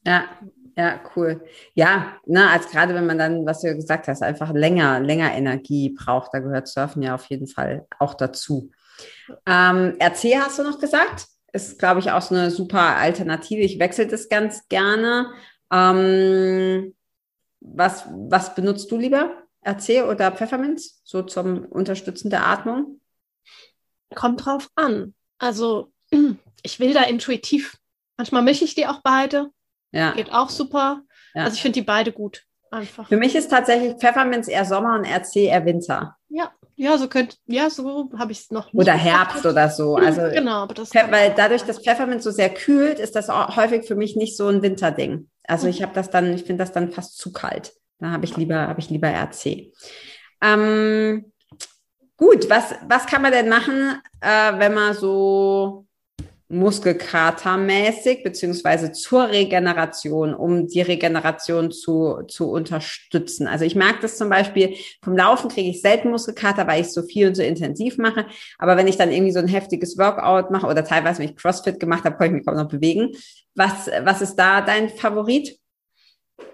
Ja, 0.07 0.29
ja, 0.77 1.01
cool. 1.15 1.45
Ja, 1.75 2.17
ne, 2.27 2.49
als 2.49 2.71
gerade 2.71 2.95
wenn 2.95 3.07
man 3.07 3.19
dann, 3.19 3.47
was 3.47 3.61
du 3.61 3.75
gesagt 3.75 4.09
hast, 4.09 4.23
einfach 4.23 4.53
länger, 4.53 5.01
länger 5.01 5.33
Energie 5.33 5.91
braucht, 5.91 6.33
da 6.33 6.39
gehört 6.39 6.69
Surfen 6.69 7.03
ja 7.03 7.15
auf 7.15 7.27
jeden 7.27 7.47
Fall 7.47 7.87
auch 7.99 8.15
dazu. 8.15 8.71
Ähm, 9.47 9.97
RC 10.01 10.37
hast 10.41 10.59
du 10.59 10.63
noch 10.63 10.79
gesagt? 10.79 11.27
Ist, 11.53 11.79
glaube 11.79 12.01
ich, 12.01 12.11
auch 12.11 12.23
so 12.23 12.35
eine 12.35 12.51
super 12.51 12.97
Alternative. 12.97 13.61
Ich 13.61 13.79
wechsle 13.79 14.07
das 14.07 14.29
ganz 14.29 14.69
gerne. 14.69 15.33
Ähm, 15.73 16.95
was, 17.61 18.05
was 18.09 18.55
benutzt 18.55 18.91
du 18.91 18.97
lieber? 18.97 19.33
RC 19.67 20.05
oder 20.09 20.33
Pfefferminz? 20.33 21.01
So 21.05 21.23
zum 21.23 21.65
Unterstützen 21.67 22.31
der 22.31 22.47
Atmung? 22.47 23.01
Kommt 24.15 24.45
drauf 24.45 24.71
an. 24.75 25.15
Also, 25.39 25.93
ich 26.63 26.81
will 26.81 26.95
da 26.95 27.03
intuitiv. 27.03 27.77
Manchmal 28.17 28.43
mische 28.43 28.65
ich 28.65 28.75
die 28.75 28.87
auch 28.87 29.01
beide. 29.03 29.51
Ja. 29.93 30.13
Geht 30.13 30.33
auch 30.33 30.51
super. 30.51 31.03
Ja. 31.35 31.45
Also 31.45 31.55
ich 31.55 31.63
finde 31.63 31.81
die 31.81 31.87
beide 31.87 32.13
gut. 32.13 32.45
Einfach. 32.71 33.09
Für 33.09 33.17
mich 33.17 33.35
ist 33.35 33.51
tatsächlich 33.51 33.95
Pfefferminz 33.95 34.47
eher 34.47 34.65
Sommer 34.65 34.95
und 34.95 35.05
RC 35.05 35.37
eher 35.37 35.65
Winter. 35.65 36.17
Ja, 36.29 36.53
ja, 36.81 36.97
so 36.97 37.09
könnte, 37.09 37.37
ja, 37.47 37.69
so 37.69 38.11
habe 38.17 38.33
ich 38.33 38.41
es 38.41 38.51
noch 38.51 38.73
nicht. 38.73 38.81
Oder 38.81 38.95
Herbst 38.95 39.45
oder 39.45 39.69
so. 39.69 39.97
Also 39.97 40.23
genau, 40.33 40.63
aber 40.63 40.73
das 40.73 40.95
weil 40.95 41.35
dadurch, 41.37 41.63
dass 41.63 41.79
Pfefferminz 41.79 42.25
so 42.25 42.31
sehr 42.31 42.49
kühlt, 42.49 42.99
ist 42.99 43.15
das 43.15 43.29
häufig 43.29 43.87
für 43.87 43.97
mich 43.97 44.17
nicht 44.17 44.35
so 44.35 44.49
ein 44.49 44.63
Winterding. 44.63 45.29
Also 45.45 45.69
ich 45.69 45.83
habe 45.83 45.93
das 45.93 46.09
dann, 46.09 46.33
ich 46.33 46.45
finde 46.45 46.65
das 46.65 46.73
dann 46.73 46.91
fast 46.91 47.19
zu 47.19 47.35
kalt. 47.35 47.75
Da 47.99 48.13
habe 48.13 48.25
ich 48.25 48.35
lieber, 48.39 48.67
habe 48.67 48.81
ich 48.81 48.89
lieber 48.89 49.09
RC. 49.09 49.75
Ähm, 50.43 51.31
gut, 52.17 52.49
was, 52.49 52.75
was 52.89 53.05
kann 53.05 53.21
man 53.21 53.33
denn 53.33 53.51
machen, 53.51 54.01
äh, 54.23 54.59
wenn 54.59 54.73
man 54.73 54.95
so 54.95 55.85
Muskelkatermäßig 56.51 58.25
beziehungsweise 58.25 58.91
zur 58.91 59.29
Regeneration, 59.29 60.35
um 60.35 60.67
die 60.67 60.83
Regeneration 60.83 61.71
zu, 61.71 62.23
zu 62.27 62.51
unterstützen. 62.51 63.47
Also 63.47 63.65
ich 63.65 63.77
merke 63.77 64.01
das 64.03 64.19
zum 64.19 64.29
Beispiel, 64.29 64.75
vom 65.01 65.17
Laufen 65.17 65.49
kriege 65.49 65.71
ich 65.71 65.81
selten 65.81 66.11
Muskelkater, 66.11 66.67
weil 66.67 66.81
ich 66.81 66.93
so 66.93 67.03
viel 67.03 67.29
und 67.29 67.37
so 67.37 67.43
intensiv 67.43 67.99
mache. 67.99 68.27
Aber 68.59 68.77
wenn 68.77 68.89
ich 68.89 68.97
dann 68.97 69.13
irgendwie 69.13 69.33
so 69.33 69.39
ein 69.39 69.47
heftiges 69.47 69.97
Workout 69.97 70.51
mache 70.51 70.67
oder 70.67 70.85
teilweise, 70.85 71.21
wenn 71.21 71.29
ich 71.29 71.37
CrossFit 71.37 71.79
gemacht 71.79 72.03
habe, 72.03 72.17
kann 72.17 72.27
ich 72.27 72.33
mich 72.33 72.47
kaum 72.47 72.57
noch 72.57 72.69
bewegen. 72.69 73.13
Was, 73.55 73.89
was 74.03 74.21
ist 74.21 74.35
da 74.35 74.61
dein 74.61 74.89
Favorit? 74.89 75.57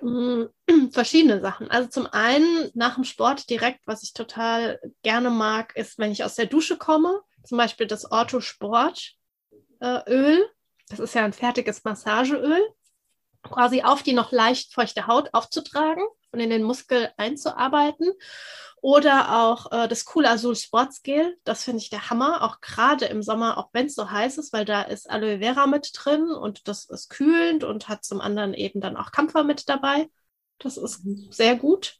Mm, 0.02 0.42
verschiedene 0.90 1.40
Sachen. 1.40 1.70
Also 1.70 1.88
zum 1.88 2.06
einen 2.06 2.70
nach 2.74 2.96
dem 2.96 3.04
Sport 3.04 3.48
direkt, 3.48 3.80
was 3.86 4.02
ich 4.02 4.12
total 4.12 4.78
gerne 5.02 5.30
mag, 5.30 5.74
ist, 5.74 5.98
wenn 5.98 6.12
ich 6.12 6.22
aus 6.22 6.34
der 6.34 6.46
Dusche 6.46 6.76
komme, 6.76 7.20
zum 7.44 7.56
Beispiel 7.56 7.86
das 7.86 8.10
Ortho 8.10 8.40
Sport 9.76 10.06
äh, 10.06 10.12
Öl. 10.12 10.46
Das 10.88 11.00
ist 11.00 11.14
ja 11.14 11.24
ein 11.24 11.32
fertiges 11.32 11.84
Massageöl. 11.84 12.62
Quasi 13.42 13.82
auf 13.82 14.02
die 14.02 14.12
noch 14.12 14.32
leicht 14.32 14.72
feuchte 14.74 15.06
Haut 15.06 15.30
aufzutragen 15.32 16.04
und 16.32 16.40
in 16.40 16.50
den 16.50 16.62
Muskel 16.62 17.10
einzuarbeiten. 17.16 18.12
Oder 18.82 19.42
auch 19.42 19.72
äh, 19.72 19.88
das 19.88 20.04
Cool 20.14 20.26
Azul 20.26 20.54
Sports 20.54 21.02
Gel. 21.02 21.36
Das 21.44 21.64
finde 21.64 21.80
ich 21.80 21.90
der 21.90 22.10
Hammer. 22.10 22.42
Auch 22.42 22.60
gerade 22.60 23.06
im 23.06 23.22
Sommer, 23.22 23.58
auch 23.58 23.68
wenn 23.72 23.86
es 23.86 23.94
so 23.94 24.10
heiß 24.10 24.38
ist, 24.38 24.52
weil 24.52 24.64
da 24.64 24.82
ist 24.82 25.08
Aloe 25.10 25.38
Vera 25.38 25.66
mit 25.66 25.90
drin 25.94 26.30
und 26.30 26.68
das 26.68 26.84
ist 26.84 27.08
kühlend 27.08 27.64
und 27.64 27.88
hat 27.88 28.04
zum 28.04 28.20
anderen 28.20 28.54
eben 28.54 28.80
dann 28.80 28.96
auch 28.96 29.12
Kampfer 29.12 29.44
mit 29.44 29.68
dabei. 29.68 30.08
Das 30.58 30.76
ist 30.76 31.02
sehr 31.30 31.56
gut. 31.56 31.96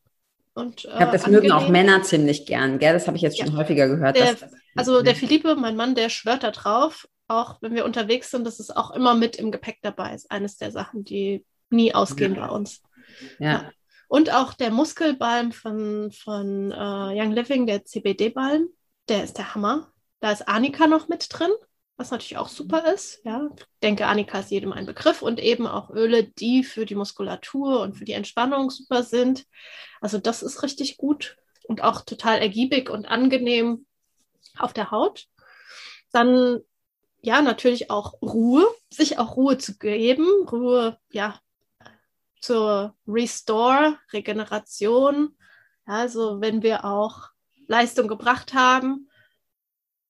Und, 0.55 0.85
äh, 0.85 0.89
ich 0.89 0.97
glaube, 0.97 1.13
das 1.13 1.27
mögen 1.27 1.53
auch 1.53 1.69
Männer 1.69 2.03
ziemlich 2.03 2.47
gern, 2.47 2.79
gell? 2.79 2.93
Das 2.93 3.07
habe 3.07 3.17
ich 3.17 3.23
jetzt 3.23 3.39
schon 3.39 3.53
ja. 3.53 3.57
häufiger 3.57 3.89
gehört. 3.89 4.17
Der, 4.17 4.37
also 4.75 5.03
der 5.03 5.15
Philippe, 5.15 5.55
mein 5.57 5.77
Mann, 5.77 5.95
der 5.95 6.09
schwört 6.09 6.45
da 6.45 6.51
drauf 6.51 7.07
auch 7.29 7.61
wenn 7.61 7.75
wir 7.75 7.85
unterwegs 7.85 8.31
sind, 8.31 8.47
dass 8.47 8.61
es 8.61 8.71
auch 8.71 8.91
immer 8.93 9.15
mit 9.15 9.37
im 9.37 9.51
Gepäck 9.51 9.79
dabei 9.83 10.15
ist. 10.15 10.31
Eines 10.31 10.57
der 10.57 10.71
Sachen, 10.71 11.05
die 11.05 11.45
nie 11.71 11.95
ausgehen 11.95 12.35
ja. 12.35 12.47
bei 12.47 12.53
uns. 12.53 12.83
Ja. 13.39 13.53
ja. 13.53 13.71
Und 14.09 14.33
auch 14.33 14.55
der 14.55 14.71
Muskelbalm 14.71 15.53
von, 15.53 16.13
von 16.13 16.73
uh, 16.73 17.11
Young 17.11 17.33
Living, 17.33 17.67
der 17.67 17.85
CBD-Balm, 17.85 18.69
der 19.09 19.25
ist 19.25 19.39
der 19.39 19.55
Hammer. 19.55 19.93
Da 20.21 20.31
ist 20.31 20.49
Annika 20.49 20.87
noch 20.87 21.09
mit 21.09 21.27
drin, 21.31 21.51
was 21.97 22.13
natürlich 22.13 22.39
auch 22.39 22.49
super 22.49 22.93
ist. 22.93 23.21
Ja, 23.25 23.49
ich 23.57 23.65
denke, 23.83 24.07
Annika 24.07 24.39
ist 24.39 24.51
jedem 24.51 24.73
ein 24.73 24.87
Begriff 24.87 25.23
und 25.23 25.41
eben 25.41 25.67
auch 25.67 25.91
Öle, 25.91 26.25
die 26.25 26.63
für 26.63 26.87
die 26.87 26.95
Muskulatur 26.95 27.81
und 27.81 27.95
für 27.95 28.05
die 28.05 28.13
Entspannung 28.13 28.71
super 28.71 29.03
sind. 29.03 29.45
Also 30.01 30.19
das 30.19 30.43
ist 30.43 30.63
richtig 30.63 30.99
gut 30.99 31.37
und 31.65 31.83
auch 31.83 32.03
total 32.03 32.39
ergiebig 32.39 32.91
und 32.91 33.07
angenehm 33.07 33.87
auf 34.57 34.73
der 34.73 34.93
Haut. 34.93 35.27
Dann 36.13 36.61
ja, 37.21 37.43
natürlich 37.43 37.91
auch 37.91 38.21
Ruhe, 38.23 38.67
sich 38.91 39.19
auch 39.19 39.37
Ruhe 39.37 39.59
zu 39.59 39.79
geben, 39.79 40.27
Ruhe, 40.51 40.99
ja, 41.11 41.41
zur 42.41 42.95
Restore, 43.07 43.99
Regeneration. 44.13 45.37
Also 45.85 46.41
wenn 46.41 46.63
wir 46.63 46.85
auch 46.85 47.31
Leistung 47.67 48.09
gebracht 48.09 48.55
haben, 48.55 49.09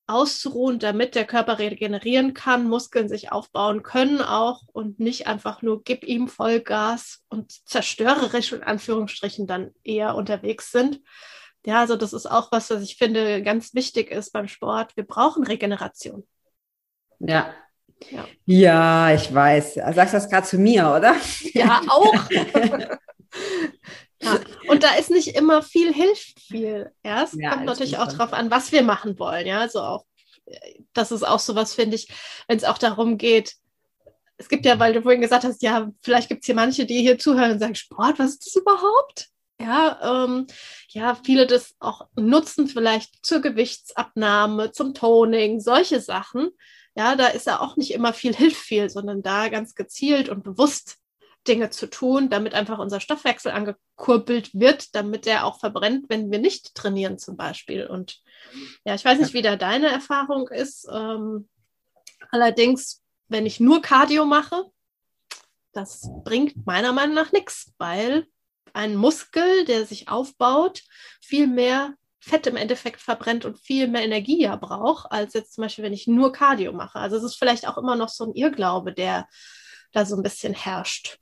auszuruhen, 0.06 0.78
damit 0.78 1.14
der 1.14 1.24
Körper 1.24 1.58
regenerieren 1.58 2.32
kann, 2.32 2.68
Muskeln 2.68 3.08
sich 3.08 3.32
aufbauen 3.32 3.82
können 3.82 4.20
auch 4.20 4.62
und 4.72 5.00
nicht 5.00 5.26
einfach 5.26 5.62
nur 5.62 5.82
gib 5.82 6.04
ihm 6.04 6.28
Vollgas 6.28 7.24
und 7.28 7.50
zerstörerisch 7.68 8.52
in 8.52 8.62
Anführungsstrichen 8.62 9.46
dann 9.46 9.74
eher 9.82 10.14
unterwegs 10.14 10.70
sind. 10.70 11.00
Ja, 11.64 11.80
also 11.80 11.96
das 11.96 12.12
ist 12.12 12.26
auch 12.26 12.52
was, 12.52 12.70
was 12.70 12.82
ich 12.82 12.96
finde 12.96 13.42
ganz 13.42 13.74
wichtig 13.74 14.12
ist 14.12 14.32
beim 14.32 14.46
Sport. 14.46 14.96
Wir 14.96 15.04
brauchen 15.04 15.42
Regeneration. 15.42 16.24
Ja. 17.20 17.54
Ja. 18.10 18.26
ja, 18.44 19.14
ich 19.14 19.32
weiß. 19.32 19.74
Sagst 19.74 20.12
du 20.12 20.18
das 20.18 20.28
gerade 20.28 20.46
zu 20.46 20.58
mir, 20.58 20.94
oder? 20.96 21.16
Ja, 21.54 21.80
auch. 21.88 22.30
ja. 24.20 24.40
Und 24.68 24.82
da 24.82 24.94
ist 24.96 25.10
nicht 25.10 25.34
immer 25.34 25.62
viel 25.62 25.94
hilft 25.94 26.40
viel. 26.40 26.92
Ja, 27.04 27.24
es 27.24 27.32
ja, 27.32 27.50
kommt 27.50 27.64
natürlich 27.64 27.98
auch 27.98 28.08
darauf 28.12 28.32
an, 28.32 28.50
was 28.50 28.70
wir 28.70 28.82
machen 28.82 29.18
wollen. 29.18 29.46
Ja, 29.46 29.60
also 29.60 29.80
auch, 29.80 30.04
das 30.92 31.10
ist 31.10 31.26
auch 31.26 31.40
so 31.40 31.54
was, 31.54 31.74
finde 31.74 31.96
ich, 31.96 32.08
wenn 32.48 32.58
es 32.58 32.64
auch 32.64 32.78
darum 32.78 33.16
geht, 33.16 33.54
es 34.38 34.48
gibt 34.48 34.66
ja, 34.66 34.78
weil 34.78 34.92
du 34.92 35.02
vorhin 35.02 35.22
gesagt 35.22 35.44
hast, 35.44 35.62
ja, 35.62 35.90
vielleicht 36.02 36.28
gibt 36.28 36.42
es 36.42 36.46
hier 36.46 36.54
manche, 36.54 36.84
die 36.84 37.00
hier 37.00 37.18
zuhören 37.18 37.52
und 37.52 37.58
sagen, 37.58 37.74
Sport, 37.74 38.18
was 38.18 38.32
ist 38.32 38.46
das 38.46 38.56
überhaupt? 38.56 39.28
Ja, 39.58 40.24
ähm, 40.24 40.46
ja, 40.90 41.18
viele 41.24 41.46
das 41.46 41.74
auch 41.78 42.06
nutzen, 42.14 42.68
vielleicht 42.68 43.24
zur 43.24 43.40
Gewichtsabnahme, 43.40 44.72
zum 44.72 44.92
Toning, 44.92 45.60
solche 45.60 46.00
Sachen. 46.00 46.50
Ja, 46.96 47.14
da 47.14 47.26
ist 47.26 47.46
ja 47.46 47.60
auch 47.60 47.76
nicht 47.76 47.92
immer 47.92 48.12
viel 48.12 48.34
hilft 48.34 48.56
viel, 48.56 48.88
sondern 48.88 49.22
da 49.22 49.48
ganz 49.48 49.74
gezielt 49.74 50.28
und 50.28 50.42
bewusst 50.42 50.98
Dinge 51.46 51.70
zu 51.70 51.88
tun, 51.88 52.28
damit 52.30 52.54
einfach 52.54 52.78
unser 52.78 53.00
Stoffwechsel 53.00 53.52
angekurbelt 53.52 54.50
wird, 54.54 54.94
damit 54.94 55.26
der 55.26 55.44
auch 55.44 55.60
verbrennt, 55.60 56.06
wenn 56.08 56.30
wir 56.30 56.38
nicht 56.38 56.74
trainieren 56.74 57.18
zum 57.18 57.36
Beispiel. 57.36 57.86
Und 57.86 58.20
ja, 58.84 58.94
ich 58.94 59.04
weiß 59.04 59.18
nicht, 59.20 59.34
wie 59.34 59.42
da 59.42 59.56
deine 59.56 59.88
Erfahrung 59.88 60.48
ist. 60.48 60.88
Ähm, 60.92 61.48
allerdings, 62.30 63.02
wenn 63.28 63.46
ich 63.46 63.60
nur 63.60 63.82
Cardio 63.82 64.24
mache, 64.24 64.64
das 65.72 66.08
bringt 66.24 66.66
meiner 66.66 66.92
Meinung 66.92 67.14
nach 67.14 67.32
nichts, 67.32 67.74
weil 67.78 68.26
ein 68.72 68.96
Muskel, 68.96 69.64
der 69.66 69.86
sich 69.86 70.08
aufbaut, 70.08 70.82
viel 71.20 71.46
mehr 71.46 71.94
Fett 72.26 72.48
im 72.48 72.56
Endeffekt 72.56 73.00
verbrennt 73.00 73.44
und 73.44 73.56
viel 73.56 73.86
mehr 73.86 74.02
Energie 74.02 74.42
ja 74.42 74.56
braucht, 74.56 75.12
als 75.12 75.32
jetzt 75.34 75.54
zum 75.54 75.62
Beispiel, 75.62 75.84
wenn 75.84 75.92
ich 75.92 76.08
nur 76.08 76.32
Cardio 76.32 76.72
mache. 76.72 76.98
Also 76.98 77.16
es 77.16 77.22
ist 77.22 77.36
vielleicht 77.36 77.68
auch 77.68 77.78
immer 77.78 77.94
noch 77.94 78.08
so 78.08 78.24
ein 78.24 78.34
Irrglaube, 78.34 78.92
der 78.92 79.28
da 79.92 80.04
so 80.04 80.16
ein 80.16 80.24
bisschen 80.24 80.52
herrscht. 80.52 81.18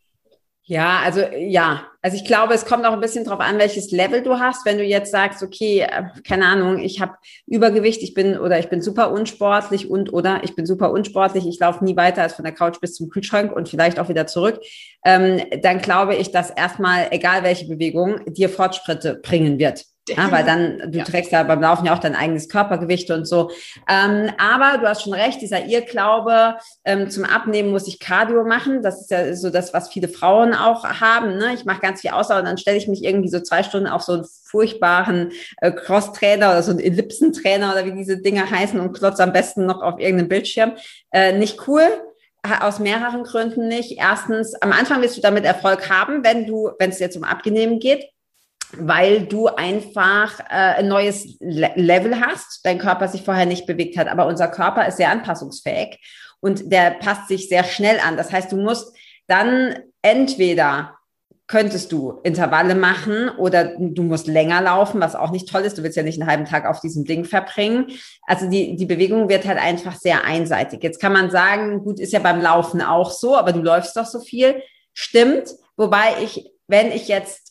Ja, 0.67 1.01
also 1.05 1.21
ja, 1.21 1.89
also 2.01 2.17
ich 2.17 2.25
glaube, 2.25 2.55
es 2.55 2.65
kommt 2.65 2.87
auch 2.87 2.95
ein 2.95 3.01
bisschen 3.03 3.27
drauf 3.27 3.41
an, 3.41 3.59
welches 3.59 3.91
Level 3.91 4.23
du 4.23 4.39
hast. 4.39 4.65
Wenn 4.65 4.79
du 4.79 4.83
jetzt 4.83 5.11
sagst, 5.11 5.43
okay, 5.43 5.81
äh, 5.81 6.05
keine 6.27 6.47
Ahnung, 6.47 6.79
ich 6.79 7.03
habe 7.03 7.17
Übergewicht, 7.47 8.03
ich 8.03 8.15
bin 8.15 8.39
oder 8.39 8.59
ich 8.59 8.71
bin 8.71 8.81
super 8.81 9.13
unsportlich 9.13 9.91
und 9.91 10.11
oder 10.11 10.43
ich 10.43 10.57
bin 10.57 10.65
super 10.65 10.91
unsportlich, 10.91 11.47
ich 11.47 11.59
laufe 11.61 11.85
nie 11.85 11.97
weiter 11.97 12.23
als 12.23 12.33
von 12.33 12.47
der 12.47 12.55
Couch 12.55 12.81
bis 12.81 12.95
zum 12.95 13.11
Kühlschrank 13.11 13.55
und 13.55 13.69
vielleicht 13.69 13.99
auch 13.99 14.09
wieder 14.09 14.27
zurück, 14.27 14.59
ähm, 15.05 15.43
dann 15.61 15.83
glaube 15.83 16.17
ich, 16.17 16.33
dass 16.33 16.49
erstmal, 16.49 17.09
egal 17.11 17.43
welche 17.43 17.67
Bewegung, 17.67 18.25
dir 18.25 18.49
Fortschritte 18.49 19.17
bringen 19.17 19.59
wird. 19.59 19.85
Ja, 20.09 20.31
weil 20.31 20.45
dann, 20.45 20.93
du 20.93 20.99
ja. 20.99 21.05
trägst 21.05 21.33
ja 21.33 21.43
beim 21.45 21.63
Laufen 21.63 21.87
ja 21.87 21.95
auch 21.95 21.99
dein 21.99 22.15
eigenes 22.15 22.51
Körpergewicht 22.51 23.11
und 23.11 23.27
so. 23.27 23.51
Ähm, 23.89 24.31
aber 24.37 24.79
du 24.79 24.87
hast 24.87 25.03
schon 25.03 25.15
recht, 25.15 25.41
dieser 25.41 25.65
Irrglaube, 25.65 26.57
ähm, 26.85 27.09
zum 27.09 27.25
Abnehmen 27.25 27.71
muss 27.71 27.89
ich 27.89 27.99
Cardio 28.01 28.45
machen. 28.45 28.83
Das 28.83 29.01
ist 29.01 29.11
ja 29.11 29.35
so 29.35 29.49
das, 29.49 29.73
was 29.73 29.89
viele 29.89 30.09
Frauen 30.09 30.53
auch 30.53 30.85
haben. 30.85 31.39
Ne? 31.39 31.55
Ich 31.55 31.65
mache 31.65 31.81
ganz 31.81 32.03
viel 32.03 32.11
Ausdauer 32.11 32.41
und 32.41 32.45
dann 32.45 32.59
stelle 32.59 32.77
ich 32.77 32.87
mich 32.87 33.03
irgendwie 33.03 33.31
so 33.31 33.41
zwei 33.41 33.63
Stunden 33.63 33.87
auf 33.87 34.03
so 34.03 34.13
einen 34.13 34.27
furchtbaren 34.45 35.33
äh, 35.63 35.73
Cross-Trainer 35.73 36.51
oder 36.51 36.63
so 36.63 36.73
einen 36.73 36.81
Ellipsentrainer 36.81 37.73
oder 37.73 37.87
wie 37.87 37.93
diese 37.93 38.19
Dinge 38.21 38.51
heißen 38.51 38.79
und 38.79 38.93
klotze 38.93 39.23
am 39.23 39.33
besten 39.33 39.65
noch 39.65 39.81
auf 39.81 39.99
irgendeinem 39.99 40.29
Bildschirm. 40.29 40.73
Äh, 41.13 41.39
nicht 41.39 41.67
cool 41.67 41.83
aus 42.61 42.79
mehreren 42.79 43.25
Gründen 43.25 43.69
nicht. 43.69 43.97
Erstens, 43.99 44.55
am 44.61 44.71
Anfang 44.73 45.01
wirst 45.01 45.17
du 45.17 45.23
damit 45.23 45.47
Erfolg 45.47 45.89
haben, 45.89 46.23
wenn 46.25 46.47
du, 46.47 46.73
wenn 46.79 46.91
es 46.91 46.99
jetzt 46.99 47.17
um 47.17 47.25
Abnehmen 47.25 47.79
geht 47.79 48.05
weil 48.79 49.27
du 49.27 49.49
einfach 49.49 50.41
äh, 50.41 50.79
ein 50.79 50.89
neues 50.89 51.37
Le 51.41 51.71
Level 51.77 52.21
hast, 52.21 52.61
dein 52.65 52.79
Körper 52.79 53.09
sich 53.09 53.23
vorher 53.23 53.47
nicht 53.47 53.67
bewegt 53.67 53.97
hat. 53.97 54.09
Aber 54.09 54.27
unser 54.27 54.49
Körper 54.49 54.87
ist 54.87 54.97
sehr 54.97 55.11
anpassungsfähig 55.11 55.99
und 56.41 56.71
der 56.73 56.93
passt 56.93 57.29
sich 57.29 57.49
sehr 57.49 57.65
schnell 57.65 57.99
an. 58.01 58.17
Das 58.17 58.33
heißt, 58.33 58.53
du 58.53 58.57
musst 58.57 58.95
dann 59.27 59.75
entweder 60.03 60.95
könntest 61.47 61.93
du 61.93 62.21
Intervalle 62.23 62.75
machen 62.75 63.29
oder 63.29 63.77
du 63.79 64.03
musst 64.03 64.27
länger 64.27 64.63
laufen, 64.63 65.01
was 65.01 65.15
auch 65.15 65.31
nicht 65.31 65.49
toll 65.49 65.63
ist. 65.63 65.77
Du 65.77 65.83
willst 65.83 65.97
ja 65.97 66.03
nicht 66.03 66.21
einen 66.21 66.31
halben 66.31 66.47
Tag 66.47 66.65
auf 66.67 66.81
diesem 66.81 67.05
Ding 67.05 67.25
verbringen. 67.25 67.89
Also 68.27 68.49
die, 68.49 68.77
die 68.77 68.87
Bewegung 68.87 69.29
wird 69.29 69.47
halt 69.47 69.59
einfach 69.59 69.95
sehr 69.95 70.25
einseitig. 70.25 70.83
Jetzt 70.83 71.01
kann 71.01 71.13
man 71.13 71.31
sagen, 71.31 71.85
gut, 71.85 72.01
ist 72.01 72.15
ja 72.15 72.21
beim 72.21 72.41
Laufen 72.41 72.81
auch 72.81 73.11
so, 73.11 73.37
aber 73.37 73.53
du 73.53 73.61
läufst 73.61 73.97
doch 73.97 74.07
so 74.07 74.21
viel. 74.21 74.63
Stimmt. 74.95 75.51
Wobei 75.77 76.15
ich, 76.23 76.51
wenn 76.67 76.93
ich 76.93 77.09
jetzt, 77.09 77.44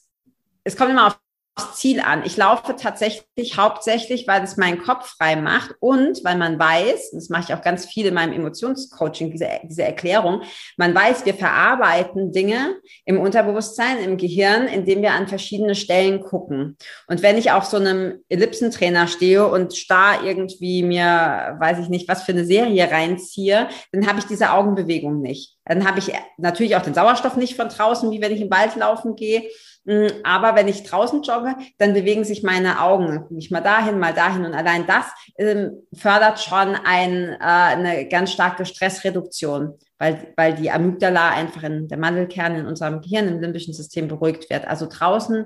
es 0.63 0.77
kommt 0.77 0.91
immer 0.91 1.07
auf 1.07 1.19
aufs 1.55 1.75
Ziel 1.75 1.99
an. 1.99 2.23
Ich 2.25 2.35
laufe 2.35 2.75
tatsächlich 2.75 3.57
hauptsächlich, 3.57 4.27
weil 4.27 4.43
es 4.43 4.57
meinen 4.57 4.81
Kopf 4.81 5.15
frei 5.17 5.35
macht 5.35 5.75
und 5.79 6.23
weil 6.23 6.37
man 6.37 6.57
weiß, 6.57 7.11
das 7.11 7.29
mache 7.29 7.43
ich 7.43 7.53
auch 7.53 7.61
ganz 7.61 7.85
viel 7.85 8.07
in 8.07 8.13
meinem 8.13 8.33
Emotionscoaching, 8.33 9.31
diese, 9.31 9.47
diese 9.63 9.83
Erklärung, 9.83 10.41
man 10.77 10.95
weiß, 10.95 11.25
wir 11.25 11.35
verarbeiten 11.35 12.31
Dinge 12.31 12.77
im 13.05 13.19
Unterbewusstsein, 13.19 13.99
im 13.99 14.17
Gehirn, 14.17 14.67
indem 14.67 15.03
wir 15.03 15.13
an 15.13 15.27
verschiedene 15.27 15.75
Stellen 15.75 16.21
gucken. 16.21 16.75
Und 17.07 17.21
wenn 17.21 17.37
ich 17.37 17.51
auf 17.51 17.65
so 17.65 17.77
einem 17.77 18.23
Ellipsentrainer 18.29 19.07
stehe 19.07 19.47
und 19.47 19.75
starr 19.75 20.23
irgendwie 20.23 20.81
mir, 20.81 21.55
weiß 21.59 21.79
ich 21.79 21.89
nicht, 21.89 22.07
was 22.07 22.23
für 22.23 22.31
eine 22.31 22.45
Serie 22.45 22.89
reinziehe, 22.89 23.67
dann 23.91 24.07
habe 24.07 24.19
ich 24.19 24.25
diese 24.25 24.51
Augenbewegung 24.51 25.21
nicht. 25.21 25.55
Dann 25.65 25.87
habe 25.87 25.99
ich 25.99 26.11
natürlich 26.37 26.75
auch 26.75 26.81
den 26.81 26.93
Sauerstoff 26.93 27.37
nicht 27.37 27.55
von 27.55 27.69
draußen, 27.69 28.09
wie 28.11 28.21
wenn 28.21 28.33
ich 28.33 28.41
im 28.41 28.51
Wald 28.51 28.75
laufen 28.75 29.15
gehe. 29.15 29.43
Mm, 29.85 30.07
aber 30.23 30.55
wenn 30.55 30.67
ich 30.67 30.83
draußen 30.83 31.23
jogge, 31.23 31.55
dann 31.77 31.93
bewegen 31.93 32.23
sich 32.23 32.43
meine 32.43 32.81
Augen. 32.81 33.25
Nicht 33.29 33.51
mal 33.51 33.61
dahin, 33.61 33.99
mal 33.99 34.13
dahin. 34.13 34.45
Und 34.45 34.53
allein 34.53 34.87
das 34.87 35.05
ähm, 35.37 35.83
fördert 35.93 36.39
schon 36.39 36.75
ein, 36.85 37.33
äh, 37.33 37.37
eine 37.39 38.07
ganz 38.07 38.31
starke 38.31 38.65
Stressreduktion, 38.65 39.73
weil, 39.97 40.33
weil 40.37 40.53
die 40.53 40.71
Amygdala 40.71 41.29
einfach 41.29 41.63
in 41.63 41.87
der 41.87 41.97
Mandelkern 41.97 42.55
in 42.55 42.65
unserem 42.65 43.01
Gehirn, 43.01 43.27
im 43.27 43.41
limbischen 43.41 43.73
System 43.73 44.07
beruhigt 44.07 44.49
wird. 44.49 44.67
Also 44.67 44.87
draußen 44.89 45.45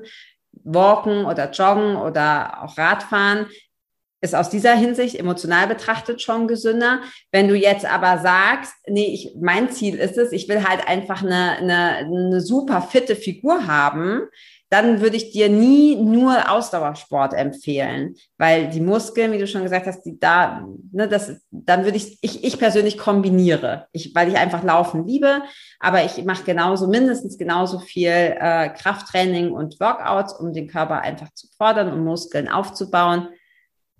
walken 0.63 1.25
oder 1.25 1.51
joggen 1.51 1.95
oder 1.95 2.63
auch 2.63 2.77
Radfahren 2.77 3.47
ist 4.21 4.35
aus 4.35 4.49
dieser 4.49 4.75
Hinsicht 4.75 5.15
emotional 5.15 5.67
betrachtet 5.67 6.21
schon 6.21 6.47
gesünder. 6.47 7.01
Wenn 7.31 7.47
du 7.47 7.55
jetzt 7.55 7.85
aber 7.85 8.19
sagst, 8.19 8.73
nee, 8.87 9.13
ich, 9.13 9.35
mein 9.39 9.69
Ziel 9.69 9.95
ist 9.95 10.17
es, 10.17 10.31
ich 10.31 10.49
will 10.49 10.67
halt 10.67 10.87
einfach 10.87 11.23
eine, 11.23 11.57
eine, 11.57 11.97
eine 11.97 12.41
super 12.41 12.81
fitte 12.81 13.15
Figur 13.15 13.67
haben, 13.67 14.27
dann 14.69 14.99
würde 14.99 15.15
ich 15.15 15.31
dir 15.31 15.47
nie 15.47 15.95
nur 15.95 16.51
Ausdauersport 16.51 17.33
empfehlen, 17.33 18.15
weil 18.37 18.69
die 18.69 18.81
Muskeln, 18.81 19.31
wie 19.31 19.37
du 19.37 19.47
schon 19.47 19.63
gesagt 19.63 19.87
hast, 19.87 20.03
die 20.03 20.19
da, 20.19 20.67
ne, 20.91 21.07
das, 21.07 21.39
dann 21.51 21.85
würde 21.85 21.95
ich, 21.95 22.17
ich, 22.21 22.43
ich 22.43 22.59
persönlich 22.59 22.97
kombiniere, 22.97 23.87
ich, 23.93 24.13
weil 24.13 24.27
ich 24.27 24.37
einfach 24.37 24.63
Laufen 24.63 25.07
liebe, 25.07 25.41
aber 25.79 26.03
ich 26.03 26.23
mache 26.25 26.43
genauso, 26.43 26.87
mindestens 26.87 27.37
genauso 27.37 27.79
viel 27.79 28.09
äh, 28.09 28.69
Krafttraining 28.69 29.51
und 29.51 29.79
Workouts, 29.79 30.33
um 30.33 30.51
den 30.51 30.67
Körper 30.67 30.99
einfach 30.99 31.31
zu 31.33 31.47
fordern 31.57 31.93
und 31.93 32.03
Muskeln 32.03 32.49
aufzubauen. 32.49 33.29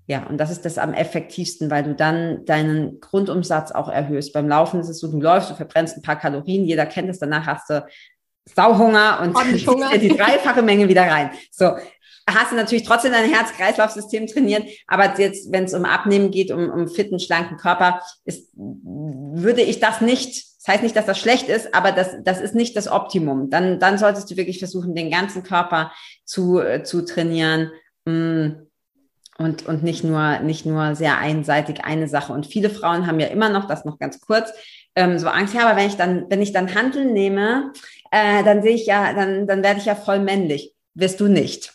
Ja, 0.08 0.26
und 0.26 0.38
das 0.38 0.52
ist 0.52 0.64
das 0.64 0.78
am 0.78 0.94
effektivsten, 0.94 1.70
weil 1.70 1.84
du 1.84 1.94
dann 1.94 2.46
deinen 2.46 3.02
Grundumsatz 3.02 3.74
auch 3.74 3.90
erhöhst. 3.90 4.32
Beim 4.32 4.48
Laufen 4.48 4.80
ist 4.80 4.88
es 4.88 5.00
so, 5.00 5.12
du 5.12 5.20
läufst, 5.20 5.50
du 5.50 5.56
verbrennst 5.56 5.98
ein 5.98 6.02
paar 6.02 6.18
Kalorien, 6.18 6.66
jeder 6.66 6.86
kennt 6.86 7.10
es, 7.10 7.20
danach 7.20 7.46
hast 7.46 7.70
du 7.70 7.86
Sauhunger 8.56 9.20
und 9.22 9.36
Hunger. 9.68 9.98
die 9.98 10.16
dreifache 10.16 10.62
Menge 10.62 10.88
wieder 10.88 11.02
rein. 11.02 11.32
So, 11.52 11.74
hast 12.26 12.54
du 12.54 12.56
natürlich 12.56 12.86
trotzdem 12.86 13.12
dein 13.12 13.30
Herz-Kreislauf-System 13.30 14.28
trainiert, 14.28 14.64
aber 14.88 15.20
jetzt, 15.20 15.52
wenn 15.52 15.66
es 15.66 15.74
um 15.74 15.84
Abnehmen 15.84 16.32
geht, 16.32 16.52
um, 16.52 16.70
um 16.70 16.88
fitten, 16.88 17.20
schlanken 17.20 17.58
Körper, 17.58 18.02
ist, 18.24 18.50
würde 18.56 19.62
ich 19.62 19.82
das 19.82 20.00
nicht, 20.00 20.46
das 20.60 20.74
heißt 20.74 20.84
nicht, 20.84 20.96
dass 20.96 21.06
das 21.06 21.20
schlecht 21.20 21.50
ist, 21.50 21.76
aber 21.76 21.92
das, 21.92 22.16
das 22.24 22.40
ist 22.40 22.56
nicht 22.56 22.78
das 22.78 22.88
Optimum. 22.88 23.50
Dann, 23.50 23.78
dann 23.80 23.98
solltest 23.98 24.32
du 24.32 24.38
wirklich 24.38 24.60
versuchen, 24.60 24.96
den 24.96 25.12
ganzen 25.12 25.44
Körper 25.44 25.92
zu, 26.24 26.62
äh, 26.62 26.84
zu 26.84 27.04
trainieren. 27.04 27.72
Mh, 28.06 28.67
und, 29.38 29.66
und 29.66 29.84
nicht 29.84 30.04
nur, 30.04 30.40
nicht 30.40 30.66
nur 30.66 30.96
sehr 30.96 31.18
einseitig 31.18 31.84
eine 31.84 32.08
Sache. 32.08 32.34
Und 32.34 32.48
viele 32.48 32.70
Frauen 32.70 33.08
haben 33.08 33.20
ja 33.20 33.28
immer 33.28 33.50
noch, 33.50 33.66
das 33.66 33.86
noch 33.86 34.00
ganz 34.00 34.20
kurz, 34.20 34.52
ähm, 34.96 35.20
so 35.20 35.28
Angst, 35.28 35.54
ja, 35.54 35.68
aber 35.68 35.78
wenn 35.78 35.88
ich 35.88 35.96
dann, 35.96 36.26
wenn 36.30 36.42
ich 36.42 36.54
dann 36.54 36.74
Handeln 36.74 37.14
nehme, 37.14 37.72
äh, 38.12 38.44
dann 38.44 38.64
sehe 38.64 38.76
ich 38.76 38.86
ja, 38.88 39.14
dann, 39.14 39.48
dann 39.48 39.64
werde 39.64 39.80
ich 39.80 39.86
ja 39.86 39.96
voll 39.96 40.20
männlich. 40.20 40.74
Wirst 40.96 41.20
du 41.20 41.28
nicht. 41.28 41.74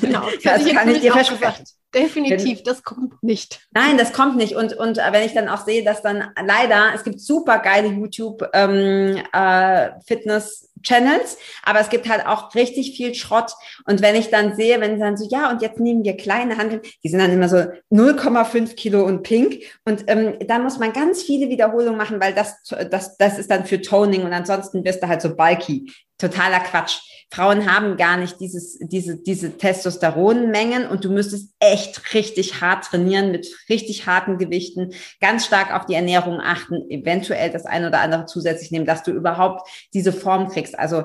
Genau, 0.00 0.26
das, 0.42 0.64
das 0.64 0.72
kann 0.72 0.90
ich 0.90 1.00
dir 1.00 1.12
versprechen. 1.12 1.64
Definitiv, 1.94 2.62
das 2.62 2.82
kommt 2.82 3.22
nicht. 3.22 3.60
Nein, 3.72 3.96
das 3.96 4.12
kommt 4.12 4.36
nicht. 4.36 4.54
Und, 4.54 4.74
und 4.74 4.98
wenn 4.98 5.24
ich 5.24 5.34
dann 5.34 5.48
auch 5.48 5.64
sehe, 5.64 5.84
dass 5.84 6.02
dann 6.02 6.30
leider, 6.44 6.92
es 6.94 7.04
gibt 7.04 7.20
super 7.20 7.58
geile 7.58 7.88
YouTube 7.88 8.48
ähm, 8.52 9.22
äh, 9.32 9.90
Fitness 10.06 10.70
Channels, 10.82 11.38
aber 11.62 11.80
es 11.80 11.88
gibt 11.88 12.08
halt 12.08 12.26
auch 12.26 12.54
richtig 12.54 12.96
viel 12.96 13.14
Schrott. 13.14 13.52
Und 13.86 14.02
wenn 14.02 14.14
ich 14.14 14.30
dann 14.30 14.54
sehe, 14.54 14.80
wenn 14.80 14.96
sie 14.96 15.00
dann 15.00 15.16
so, 15.16 15.26
ja, 15.28 15.50
und 15.50 15.62
jetzt 15.62 15.80
nehmen 15.80 16.04
wir 16.04 16.16
kleine 16.16 16.58
Handeln, 16.58 16.82
die 17.02 17.08
sind 17.08 17.18
dann 17.18 17.32
immer 17.32 17.48
so 17.48 17.56
0,5 17.90 18.74
Kilo 18.74 19.04
und 19.04 19.22
pink. 19.22 19.62
Und 19.84 20.04
ähm, 20.06 20.34
da 20.46 20.58
muss 20.58 20.78
man 20.78 20.92
ganz 20.92 21.22
viele 21.22 21.48
Wiederholungen 21.48 21.96
machen, 21.96 22.20
weil 22.20 22.34
das, 22.34 22.62
das, 22.90 23.16
das 23.16 23.38
ist 23.38 23.50
dann 23.50 23.64
für 23.64 23.80
Toning 23.80 24.22
und 24.24 24.32
ansonsten 24.32 24.84
wirst 24.84 25.02
du 25.02 25.08
halt 25.08 25.22
so 25.22 25.34
bulky. 25.34 25.90
Totaler 26.18 26.60
Quatsch. 26.60 27.00
Frauen 27.30 27.70
haben 27.70 27.96
gar 27.96 28.16
nicht 28.16 28.38
dieses, 28.40 28.78
diese, 28.80 29.16
diese 29.16 29.58
Testosteronmengen 29.58 30.86
und 30.88 31.04
du 31.04 31.10
müsstest 31.10 31.52
echt 31.58 32.14
richtig 32.14 32.60
hart 32.60 32.84
trainieren 32.84 33.32
mit 33.32 33.48
richtig 33.68 34.06
harten 34.06 34.38
Gewichten, 34.38 34.94
ganz 35.20 35.44
stark 35.44 35.74
auf 35.74 35.86
die 35.86 35.94
Ernährung 35.94 36.40
achten, 36.40 36.88
eventuell 36.88 37.50
das 37.50 37.66
eine 37.66 37.88
oder 37.88 38.00
andere 38.00 38.26
zusätzlich 38.26 38.70
nehmen, 38.70 38.86
dass 38.86 39.02
du 39.02 39.10
überhaupt 39.10 39.68
diese 39.92 40.12
Form 40.12 40.48
kriegst. 40.48 40.78
Also 40.78 41.04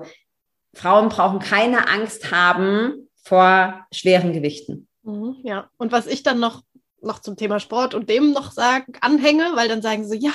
Frauen 0.74 1.10
brauchen 1.10 1.40
keine 1.40 1.90
Angst 1.90 2.32
haben 2.32 3.10
vor 3.24 3.86
schweren 3.92 4.32
Gewichten. 4.32 4.88
Mhm, 5.04 5.38
ja, 5.44 5.70
und 5.78 5.92
was 5.92 6.06
ich 6.06 6.24
dann 6.24 6.40
noch, 6.40 6.62
noch 7.02 7.20
zum 7.20 7.36
Thema 7.36 7.60
Sport 7.60 7.96
und 7.96 8.10
dem 8.10 8.32
noch 8.32 8.52
sagen, 8.52 8.94
anhänge, 9.02 9.52
weil 9.56 9.68
dann 9.68 9.82
sagen 9.82 10.08
sie, 10.08 10.20
ja, 10.20 10.34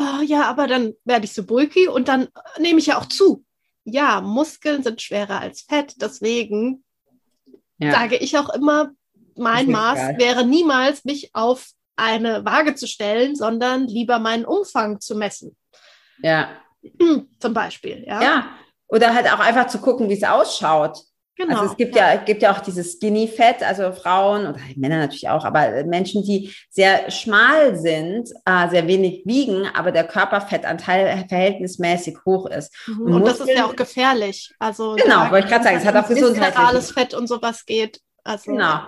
uh, 0.00 0.22
ja, 0.22 0.44
aber 0.44 0.68
dann 0.68 0.94
werde 1.04 1.24
ich 1.24 1.32
so 1.32 1.44
bulky 1.44 1.88
und 1.88 2.08
dann 2.08 2.28
nehme 2.58 2.78
ich 2.78 2.86
ja 2.86 2.98
auch 2.98 3.06
zu 3.06 3.44
ja, 3.84 4.20
Muskeln 4.20 4.82
sind 4.82 5.00
schwerer 5.00 5.40
als 5.40 5.62
Fett, 5.62 5.94
deswegen 6.00 6.84
ja. 7.78 7.92
sage 7.92 8.16
ich 8.16 8.36
auch 8.38 8.50
immer, 8.50 8.90
mein 9.36 9.70
Maß 9.70 9.98
geil. 9.98 10.18
wäre 10.18 10.46
niemals, 10.46 11.04
mich 11.04 11.30
auf 11.34 11.70
eine 11.96 12.44
Waage 12.44 12.74
zu 12.74 12.86
stellen, 12.86 13.36
sondern 13.36 13.86
lieber 13.86 14.18
meinen 14.18 14.44
Umfang 14.44 15.00
zu 15.00 15.14
messen. 15.16 15.56
Ja. 16.22 16.50
Zum 17.38 17.54
Beispiel, 17.54 18.04
ja. 18.06 18.22
Ja. 18.22 18.50
Oder 18.88 19.14
halt 19.14 19.32
auch 19.32 19.38
einfach 19.38 19.66
zu 19.66 19.78
gucken, 19.78 20.08
wie 20.08 20.14
es 20.14 20.24
ausschaut. 20.24 20.98
Genau. 21.40 21.60
Also 21.60 21.70
es 21.70 21.76
gibt 21.78 21.96
ja, 21.96 22.16
gibt 22.16 22.42
ja 22.42 22.52
auch 22.52 22.60
dieses 22.60 22.98
Skinny 22.98 23.26
Fett, 23.26 23.62
also 23.62 23.92
Frauen 23.92 24.46
oder 24.46 24.58
Männer 24.76 24.98
natürlich 24.98 25.26
auch, 25.30 25.46
aber 25.46 25.84
Menschen, 25.84 26.22
die 26.22 26.54
sehr 26.68 27.10
schmal 27.10 27.76
sind, 27.76 28.28
äh, 28.44 28.68
sehr 28.68 28.86
wenig 28.86 29.22
wiegen, 29.24 29.66
aber 29.74 29.90
der 29.90 30.04
Körperfettanteil 30.04 31.24
verhältnismäßig 31.28 32.18
hoch 32.26 32.44
ist. 32.44 32.74
Mhm. 32.86 33.00
Und, 33.00 33.12
und 33.14 33.26
das 33.26 33.40
ist 33.40 33.48
ja 33.48 33.64
auch 33.64 33.74
gefährlich. 33.74 34.52
Also 34.58 34.96
genau, 34.96 35.30
wollte 35.30 35.46
ich 35.46 35.50
gerade 35.50 35.64
sagen, 35.64 35.76
es 35.78 35.86
hat 35.86 35.96
auch 35.96 36.08
gesundheitliches 36.08 36.90
Fett 36.90 37.14
und 37.14 37.26
sowas 37.26 37.64
geht. 37.64 38.00
Also, 38.22 38.52
genau. 38.52 38.80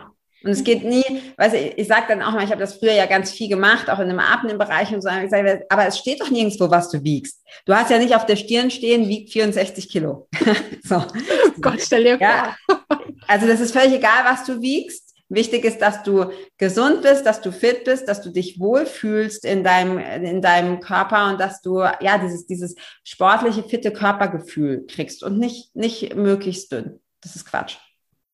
Und 0.44 0.50
es 0.50 0.64
geht 0.64 0.84
nie, 0.84 1.04
weißt 1.36 1.54
du, 1.54 1.58
ich 1.58 1.86
sage 1.86 2.06
dann 2.08 2.22
auch 2.22 2.32
mal, 2.32 2.44
ich 2.44 2.50
habe 2.50 2.60
das 2.60 2.74
früher 2.74 2.92
ja 2.92 3.06
ganz 3.06 3.30
viel 3.30 3.48
gemacht, 3.48 3.88
auch 3.90 3.98
in 3.98 4.08
einem 4.08 4.18
Abnehmbereich 4.18 4.92
und 4.92 5.02
so. 5.02 5.08
Ich 5.08 5.30
sage, 5.30 5.64
aber 5.68 5.86
es 5.86 5.98
steht 5.98 6.20
doch 6.20 6.30
nirgendwo, 6.30 6.70
was 6.70 6.90
du 6.90 7.02
wiegst. 7.02 7.42
Du 7.64 7.74
hast 7.74 7.90
ja 7.90 7.98
nicht 7.98 8.14
auf 8.14 8.26
der 8.26 8.36
Stirn 8.36 8.70
stehen, 8.70 9.08
wiegt 9.08 9.32
64 9.32 9.88
Kilo. 9.88 10.28
so. 10.82 10.96
Oh 10.96 11.60
Gott, 11.60 11.80
stell 11.80 12.04
dir 12.04 12.18
ja. 12.20 12.56
vor. 12.66 12.80
Also 13.28 13.46
das 13.46 13.60
ist 13.60 13.72
völlig 13.72 13.94
egal, 13.94 14.24
was 14.24 14.44
du 14.44 14.60
wiegst. 14.60 15.12
Wichtig 15.28 15.64
ist, 15.64 15.80
dass 15.80 16.02
du 16.02 16.30
gesund 16.58 17.00
bist, 17.00 17.24
dass 17.24 17.40
du 17.40 17.52
fit 17.52 17.84
bist, 17.84 18.06
dass 18.06 18.20
du 18.20 18.30
dich 18.30 18.60
wohlfühlst 18.60 19.46
in 19.46 19.64
deinem, 19.64 19.96
in 19.98 20.42
deinem 20.42 20.80
Körper 20.80 21.30
und 21.30 21.40
dass 21.40 21.62
du 21.62 21.78
ja 21.78 22.18
dieses, 22.18 22.46
dieses 22.46 22.74
sportliche, 23.02 23.62
fitte 23.62 23.92
Körpergefühl 23.92 24.84
kriegst 24.86 25.22
und 25.22 25.38
nicht, 25.38 25.74
nicht 25.74 26.14
möglichst 26.14 26.70
dünn. 26.70 27.00
Das 27.22 27.34
ist 27.34 27.46
Quatsch. 27.46 27.78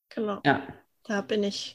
Genau. 0.09 0.41
Ja. 0.45 0.67
Da 1.09 1.23
bin 1.23 1.43
ich, 1.43 1.75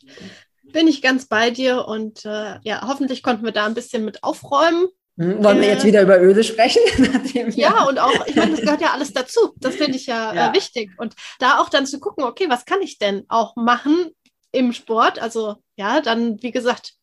bin 0.61 0.87
ich 0.87 1.01
ganz 1.01 1.25
bei 1.25 1.49
dir 1.49 1.87
und 1.87 2.23
äh, 2.23 2.59
ja, 2.61 2.87
hoffentlich 2.87 3.23
konnten 3.23 3.43
wir 3.43 3.51
da 3.51 3.65
ein 3.65 3.73
bisschen 3.73 4.05
mit 4.05 4.23
aufräumen. 4.23 4.87
Hm, 5.17 5.43
wollen 5.43 5.59
wir 5.59 5.67
jetzt 5.67 5.83
äh, 5.83 5.87
wieder 5.87 6.03
über 6.03 6.21
Öle 6.21 6.43
sprechen? 6.43 6.81
ja, 7.55 7.83
und 7.85 7.97
auch, 7.97 8.27
ich 8.27 8.35
meine, 8.35 8.51
das 8.51 8.61
gehört 8.61 8.81
ja 8.81 8.91
alles 8.93 9.11
dazu. 9.11 9.53
Das 9.57 9.75
finde 9.75 9.97
ich 9.97 10.05
ja, 10.05 10.31
äh, 10.31 10.35
ja. 10.35 10.49
Äh, 10.51 10.53
wichtig. 10.55 10.91
Und 10.97 11.15
da 11.39 11.59
auch 11.59 11.69
dann 11.69 11.87
zu 11.87 11.99
gucken, 11.99 12.23
okay, 12.23 12.45
was 12.47 12.65
kann 12.65 12.81
ich 12.83 12.99
denn 12.99 13.25
auch 13.27 13.55
machen 13.55 14.11
im 14.51 14.71
Sport? 14.71 15.19
Also 15.19 15.55
ja, 15.75 15.99
dann, 15.99 16.41
wie 16.43 16.51
gesagt, 16.51 16.93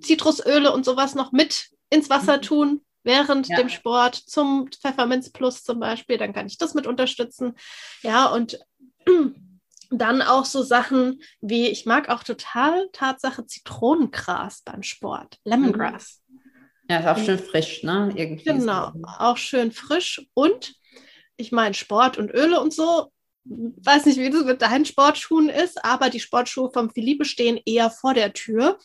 Zitrusöle 0.00 0.72
und 0.72 0.84
sowas 0.84 1.14
noch 1.14 1.30
mit 1.30 1.68
ins 1.90 2.10
Wasser 2.10 2.38
mhm. 2.38 2.42
tun 2.42 2.80
während 3.04 3.48
ja. 3.48 3.56
dem 3.56 3.68
Sport 3.68 4.16
zum 4.16 4.68
Pfefferminz 4.70 5.30
Plus 5.30 5.62
zum 5.62 5.78
Beispiel. 5.78 6.18
Dann 6.18 6.32
kann 6.32 6.46
ich 6.46 6.58
das 6.58 6.74
mit 6.74 6.88
unterstützen. 6.88 7.54
Ja, 8.02 8.26
und 8.26 8.58
Dann 9.90 10.20
auch 10.20 10.44
so 10.44 10.62
Sachen 10.62 11.20
wie, 11.40 11.68
ich 11.68 11.86
mag 11.86 12.08
auch 12.08 12.22
total 12.22 12.88
Tatsache 12.92 13.46
Zitronengras 13.46 14.62
beim 14.62 14.82
Sport, 14.82 15.38
Lemongrass. 15.44 16.22
Ja, 16.90 17.00
ist 17.00 17.06
auch 17.06 17.24
schön 17.24 17.38
frisch, 17.38 17.82
ne? 17.82 18.12
Irgendwie 18.14 18.44
genau, 18.44 18.92
auch 19.18 19.36
schön 19.36 19.72
frisch. 19.72 20.26
Und 20.34 20.74
ich 21.36 21.52
meine, 21.52 21.74
Sport 21.74 22.18
und 22.18 22.30
Öle 22.30 22.60
und 22.60 22.72
so, 22.72 23.12
weiß 23.44 24.06
nicht, 24.06 24.18
wie 24.18 24.30
das 24.30 24.44
mit 24.44 24.62
deinen 24.62 24.84
Sportschuhen 24.84 25.48
ist, 25.48 25.84
aber 25.84 26.10
die 26.10 26.20
Sportschuhe 26.20 26.70
vom 26.72 26.90
Philippe 26.90 27.24
stehen 27.24 27.60
eher 27.64 27.90
vor 27.90 28.14
der 28.14 28.32
Tür. 28.32 28.78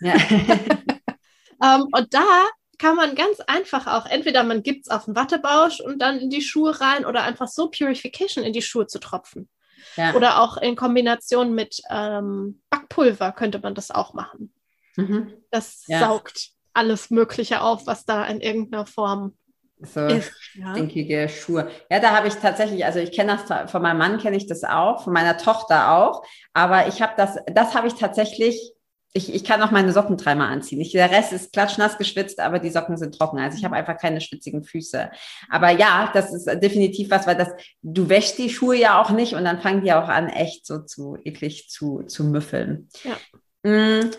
Ja. 0.00 0.14
ähm, 1.62 1.86
und 1.92 2.12
da 2.12 2.46
kann 2.78 2.96
man 2.96 3.14
ganz 3.14 3.40
einfach 3.40 3.86
auch, 3.86 4.06
entweder 4.06 4.42
man 4.42 4.62
gibt 4.62 4.86
es 4.86 4.90
auf 4.90 5.04
den 5.04 5.14
Wattebausch 5.14 5.80
und 5.80 6.00
dann 6.00 6.18
in 6.18 6.30
die 6.30 6.42
Schuhe 6.42 6.80
rein 6.80 7.04
oder 7.04 7.22
einfach 7.22 7.48
so 7.48 7.70
Purification 7.70 8.42
in 8.42 8.54
die 8.54 8.62
Schuhe 8.62 8.86
zu 8.86 8.98
tropfen. 8.98 9.48
Ja. 9.96 10.14
Oder 10.14 10.42
auch 10.42 10.56
in 10.56 10.76
Kombination 10.76 11.54
mit 11.54 11.80
ähm, 11.90 12.60
Backpulver 12.70 13.32
könnte 13.32 13.58
man 13.58 13.74
das 13.74 13.90
auch 13.90 14.14
machen. 14.14 14.52
Mhm. 14.96 15.32
Das 15.50 15.84
ja. 15.86 16.00
saugt 16.00 16.50
alles 16.72 17.10
Mögliche 17.10 17.62
auf, 17.62 17.86
was 17.86 18.04
da 18.04 18.24
in 18.24 18.40
irgendeiner 18.40 18.86
Form 18.86 19.36
so 19.82 20.06
ist, 20.06 20.32
ja. 20.54 20.72
stinkige 20.72 21.28
Schuhe. 21.28 21.70
Ja, 21.90 22.00
da 22.00 22.14
habe 22.14 22.28
ich 22.28 22.34
tatsächlich, 22.34 22.84
also 22.84 22.98
ich 22.98 23.12
kenne 23.12 23.38
das 23.46 23.70
von 23.70 23.82
meinem 23.82 23.98
Mann 23.98 24.18
kenne 24.18 24.36
ich 24.36 24.46
das 24.46 24.62
auch, 24.62 25.04
von 25.04 25.12
meiner 25.12 25.38
Tochter 25.38 25.92
auch, 25.92 26.22
aber 26.52 26.86
ich 26.86 27.00
habe 27.00 27.14
das, 27.16 27.38
das 27.46 27.74
habe 27.74 27.88
ich 27.88 27.94
tatsächlich. 27.94 28.72
Ich, 29.12 29.34
ich 29.34 29.42
kann 29.42 29.60
auch 29.62 29.72
meine 29.72 29.92
Socken 29.92 30.16
dreimal 30.16 30.52
anziehen. 30.52 30.80
Ich, 30.80 30.92
der 30.92 31.10
Rest 31.10 31.32
ist 31.32 31.52
klatschnass 31.52 31.98
geschwitzt, 31.98 32.38
aber 32.38 32.60
die 32.60 32.70
Socken 32.70 32.96
sind 32.96 33.16
trocken. 33.16 33.38
Also 33.40 33.58
ich 33.58 33.64
habe 33.64 33.74
einfach 33.74 33.96
keine 33.96 34.20
schwitzigen 34.20 34.62
Füße. 34.62 35.10
Aber 35.48 35.70
ja, 35.70 36.10
das 36.14 36.32
ist 36.32 36.46
definitiv 36.62 37.10
was, 37.10 37.26
weil 37.26 37.36
das, 37.36 37.48
du 37.82 38.08
wäschst 38.08 38.38
die 38.38 38.50
Schuhe 38.50 38.76
ja 38.76 39.00
auch 39.00 39.10
nicht 39.10 39.34
und 39.34 39.44
dann 39.44 39.60
fangen 39.60 39.82
die 39.82 39.92
auch 39.92 40.08
an, 40.08 40.28
echt 40.28 40.64
so 40.64 40.78
zu 40.78 41.16
eklig 41.24 41.68
zu, 41.68 42.02
zu 42.02 42.24
müffeln. 42.24 42.88
Ja. 43.02 43.16
Mm, 43.68 44.10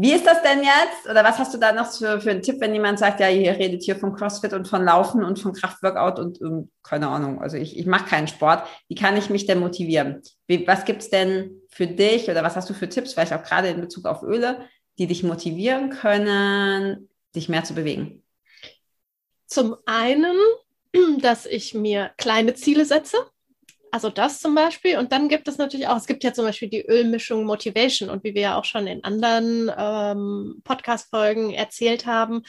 wie 0.00 0.12
ist 0.12 0.28
das 0.28 0.42
denn 0.42 0.60
jetzt? 0.60 1.10
Oder 1.10 1.24
was 1.24 1.40
hast 1.40 1.52
du 1.52 1.58
da 1.58 1.72
noch 1.72 1.90
für, 1.90 2.20
für 2.20 2.30
einen 2.30 2.42
Tipp, 2.42 2.60
wenn 2.60 2.72
jemand 2.72 3.00
sagt, 3.00 3.18
ja, 3.18 3.28
ihr 3.30 3.50
redet 3.50 3.82
hier 3.82 3.96
von 3.96 4.14
CrossFit 4.14 4.52
und 4.52 4.68
von 4.68 4.84
Laufen 4.84 5.24
und 5.24 5.40
von 5.40 5.52
Kraftworkout 5.54 6.20
und, 6.20 6.40
ähm, 6.40 6.70
keine 6.84 7.08
Ahnung, 7.08 7.42
also 7.42 7.56
ich, 7.56 7.76
ich 7.76 7.84
mache 7.84 8.08
keinen 8.08 8.28
Sport. 8.28 8.62
Wie 8.86 8.94
kann 8.94 9.16
ich 9.16 9.28
mich 9.28 9.46
denn 9.46 9.58
motivieren? 9.58 10.22
Wie, 10.46 10.64
was 10.68 10.84
gibt 10.84 11.02
es 11.02 11.10
denn 11.10 11.57
für 11.68 11.86
dich 11.86 12.28
oder 12.30 12.42
was 12.42 12.56
hast 12.56 12.68
du 12.70 12.74
für 12.74 12.88
Tipps, 12.88 13.12
vielleicht 13.12 13.32
auch 13.32 13.42
gerade 13.42 13.68
in 13.68 13.80
Bezug 13.80 14.06
auf 14.06 14.22
Öle, 14.22 14.68
die 14.98 15.06
dich 15.06 15.22
motivieren 15.22 15.90
können, 15.90 17.08
dich 17.34 17.48
mehr 17.48 17.64
zu 17.64 17.74
bewegen? 17.74 18.22
Zum 19.46 19.76
einen, 19.86 20.36
dass 21.20 21.46
ich 21.46 21.74
mir 21.74 22.12
kleine 22.16 22.54
Ziele 22.54 22.84
setze. 22.84 23.18
Also 23.90 24.10
das 24.10 24.40
zum 24.40 24.54
Beispiel. 24.54 24.98
Und 24.98 25.12
dann 25.12 25.28
gibt 25.28 25.48
es 25.48 25.56
natürlich 25.56 25.88
auch, 25.88 25.96
es 25.96 26.06
gibt 26.06 26.22
ja 26.22 26.32
zum 26.32 26.44
Beispiel 26.44 26.68
die 26.68 26.86
Ölmischung 26.86 27.44
Motivation 27.44 28.10
und 28.10 28.22
wie 28.22 28.34
wir 28.34 28.42
ja 28.42 28.58
auch 28.58 28.64
schon 28.64 28.86
in 28.86 29.02
anderen 29.02 29.72
ähm, 29.76 30.60
Podcast-Folgen 30.62 31.54
erzählt 31.54 32.04
haben, 32.04 32.42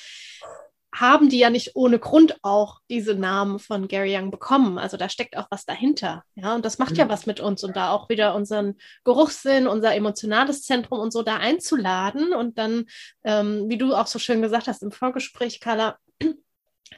haben 1.00 1.30
die 1.30 1.40
ja 1.40 1.50
nicht 1.50 1.76
ohne 1.76 1.98
Grund 1.98 2.36
auch 2.42 2.82
diese 2.90 3.16
Namen 3.16 3.60
von 3.60 3.88
Gary 3.88 4.18
Young 4.18 4.32
bekommen. 4.32 4.78
Also 4.78 4.98
da 4.98 5.08
steckt 5.08 5.38
auch 5.38 5.48
was 5.50 5.66
dahinter. 5.66 6.24
Ja, 6.36 6.56
und 6.56 6.66
das 6.66 6.78
macht 6.78 6.92
mhm. 6.92 6.98
ja 6.98 7.10
was 7.10 7.26
mit 7.26 7.40
uns 7.40 7.64
und 7.64 7.78
da 7.78 7.92
auch 7.92 8.10
wieder 8.10 8.36
unseren 8.36 8.76
Geruchssinn, 9.06 9.68
unser 9.68 9.96
emotionales 9.96 10.64
Zentrum 10.64 11.00
und 11.00 11.14
so 11.14 11.24
da 11.24 11.38
einzuladen 11.38 12.34
und 12.34 12.58
dann, 12.58 12.86
ähm, 13.24 13.70
wie 13.70 13.78
du 13.78 13.96
auch 13.96 14.08
so 14.08 14.20
schön 14.20 14.42
gesagt 14.42 14.68
hast 14.68 14.84
im 14.84 14.92
Vorgespräch, 14.92 15.62
Carla, 15.62 15.98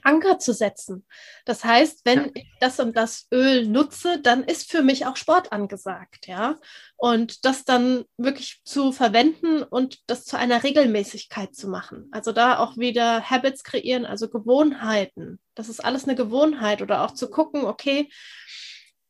Anker 0.03 0.39
zu 0.39 0.53
setzen. 0.53 1.05
Das 1.45 1.63
heißt, 1.63 2.01
wenn 2.05 2.19
ja. 2.19 2.29
ich 2.33 2.47
das 2.59 2.79
und 2.79 2.95
das 2.95 3.27
Öl 3.31 3.67
nutze, 3.67 4.19
dann 4.21 4.43
ist 4.43 4.71
für 4.71 4.81
mich 4.81 5.05
auch 5.05 5.15
Sport 5.15 5.51
angesagt, 5.51 6.27
ja. 6.27 6.55
Und 6.97 7.45
das 7.45 7.65
dann 7.65 8.05
wirklich 8.17 8.61
zu 8.63 8.91
verwenden 8.91 9.63
und 9.63 9.99
das 10.07 10.25
zu 10.25 10.37
einer 10.37 10.63
Regelmäßigkeit 10.63 11.55
zu 11.55 11.67
machen. 11.67 12.07
Also 12.11 12.31
da 12.31 12.59
auch 12.59 12.77
wieder 12.77 13.29
Habits 13.29 13.63
kreieren, 13.63 14.05
also 14.05 14.29
Gewohnheiten. 14.29 15.39
Das 15.55 15.69
ist 15.69 15.83
alles 15.83 16.05
eine 16.05 16.15
Gewohnheit 16.15 16.81
oder 16.81 17.03
auch 17.03 17.11
zu 17.11 17.29
gucken, 17.29 17.65
okay, 17.65 18.09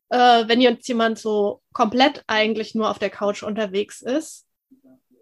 äh, 0.09 0.47
wenn 0.47 0.61
jetzt 0.61 0.87
jemand 0.87 1.17
so 1.19 1.61
komplett 1.73 2.23
eigentlich 2.27 2.75
nur 2.75 2.89
auf 2.89 2.99
der 2.99 3.09
Couch 3.09 3.43
unterwegs 3.43 4.01
ist, 4.01 4.45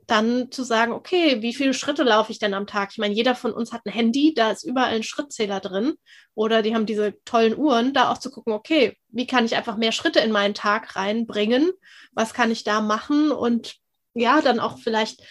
dann 0.09 0.51
zu 0.51 0.63
sagen, 0.63 0.91
okay, 0.91 1.41
wie 1.41 1.53
viele 1.53 1.73
Schritte 1.73 2.03
laufe 2.03 2.31
ich 2.31 2.39
denn 2.39 2.53
am 2.53 2.67
Tag? 2.67 2.89
Ich 2.91 2.97
meine, 2.97 3.13
jeder 3.13 3.35
von 3.35 3.53
uns 3.53 3.71
hat 3.71 3.85
ein 3.85 3.91
Handy, 3.91 4.33
da 4.33 4.51
ist 4.51 4.63
überall 4.63 4.95
ein 4.95 5.03
Schrittzähler 5.03 5.59
drin 5.59 5.93
oder 6.33 6.61
die 6.61 6.75
haben 6.75 6.85
diese 6.85 7.15
tollen 7.25 7.57
Uhren, 7.57 7.93
da 7.93 8.11
auch 8.11 8.17
zu 8.17 8.31
gucken, 8.31 8.53
okay, 8.53 8.97
wie 9.09 9.27
kann 9.27 9.45
ich 9.45 9.55
einfach 9.55 9.77
mehr 9.77 9.91
Schritte 9.91 10.19
in 10.19 10.31
meinen 10.31 10.53
Tag 10.53 10.95
reinbringen? 10.95 11.71
Was 12.13 12.33
kann 12.33 12.51
ich 12.51 12.63
da 12.63 12.81
machen? 12.81 13.31
Und 13.31 13.75
ja, 14.13 14.41
dann 14.41 14.59
auch 14.59 14.79
vielleicht 14.79 15.21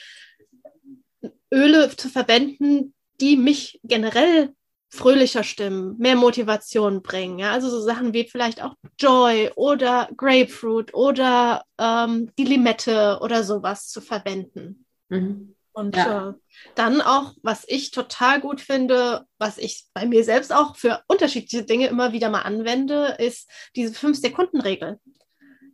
Öle 1.52 1.94
zu 1.96 2.08
verwenden, 2.08 2.94
die 3.20 3.36
mich 3.36 3.80
generell 3.82 4.54
fröhlicher 4.90 5.44
stimmen, 5.44 5.96
mehr 5.98 6.16
Motivation 6.16 7.02
bringen. 7.02 7.38
Ja? 7.38 7.52
Also 7.52 7.68
so 7.68 7.80
Sachen 7.80 8.14
wie 8.14 8.28
vielleicht 8.28 8.62
auch 8.62 8.74
Joy 8.98 9.50
oder 9.54 10.08
Grapefruit 10.16 10.94
oder 10.94 11.64
ähm, 11.78 12.30
die 12.38 12.44
Limette 12.44 13.18
oder 13.20 13.44
sowas 13.44 13.88
zu 13.88 14.00
verwenden. 14.00 14.86
Mhm. 15.08 15.54
Und 15.72 15.94
ja. 15.94 16.30
äh, 16.30 16.32
dann 16.74 17.00
auch, 17.00 17.34
was 17.42 17.64
ich 17.68 17.92
total 17.92 18.40
gut 18.40 18.60
finde, 18.60 19.26
was 19.38 19.58
ich 19.58 19.86
bei 19.94 20.06
mir 20.06 20.24
selbst 20.24 20.52
auch 20.52 20.74
für 20.74 21.02
unterschiedliche 21.06 21.64
Dinge 21.64 21.86
immer 21.86 22.12
wieder 22.12 22.30
mal 22.30 22.42
anwende, 22.42 23.16
ist 23.18 23.48
diese 23.76 23.94
Fünf-Sekunden-Regel. 23.94 24.98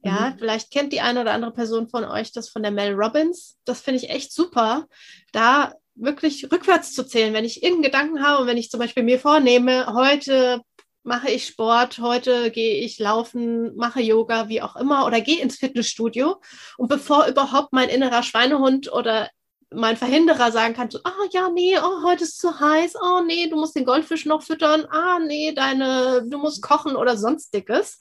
Ja, 0.02 0.30
mhm. 0.30 0.38
vielleicht 0.38 0.70
kennt 0.70 0.92
die 0.92 1.00
eine 1.00 1.22
oder 1.22 1.32
andere 1.32 1.54
Person 1.54 1.88
von 1.88 2.04
euch 2.04 2.32
das 2.32 2.50
von 2.50 2.62
der 2.62 2.70
Mel 2.70 2.92
Robbins. 2.92 3.56
Das 3.64 3.80
finde 3.80 4.00
ich 4.00 4.10
echt 4.10 4.32
super. 4.34 4.86
Da 5.32 5.72
wirklich 5.94 6.50
rückwärts 6.50 6.92
zu 6.92 7.04
zählen, 7.06 7.34
wenn 7.34 7.44
ich 7.44 7.62
irgendeinen 7.62 7.82
Gedanken 7.82 8.22
habe 8.22 8.42
und 8.42 8.48
wenn 8.48 8.56
ich 8.56 8.70
zum 8.70 8.80
Beispiel 8.80 9.02
mir 9.02 9.18
vornehme, 9.18 9.94
heute 9.94 10.60
mache 11.04 11.30
ich 11.30 11.46
Sport, 11.46 11.98
heute 11.98 12.50
gehe 12.50 12.80
ich 12.80 12.98
laufen, 12.98 13.76
mache 13.76 14.00
Yoga, 14.00 14.48
wie 14.48 14.62
auch 14.62 14.74
immer, 14.76 15.06
oder 15.06 15.20
gehe 15.20 15.40
ins 15.40 15.56
Fitnessstudio. 15.56 16.40
Und 16.78 16.88
bevor 16.88 17.26
überhaupt 17.26 17.72
mein 17.72 17.90
innerer 17.90 18.22
Schweinehund 18.22 18.90
oder 18.90 19.28
mein 19.70 19.96
Verhinderer 19.96 20.50
sagen 20.50 20.74
kann, 20.74 20.90
so, 20.90 20.98
ah 21.04 21.12
ja, 21.32 21.50
nee, 21.50 21.76
oh, 21.78 22.02
heute 22.04 22.24
ist 22.24 22.38
zu 22.38 22.58
heiß, 22.58 22.94
oh 23.02 23.20
nee, 23.26 23.48
du 23.48 23.56
musst 23.56 23.76
den 23.76 23.84
Goldfisch 23.84 24.24
noch 24.24 24.42
füttern, 24.42 24.86
ah 24.90 25.18
nee, 25.18 25.52
deine, 25.52 26.24
du 26.26 26.38
musst 26.38 26.62
kochen 26.62 26.96
oder 26.96 27.16
sonstiges, 27.16 27.98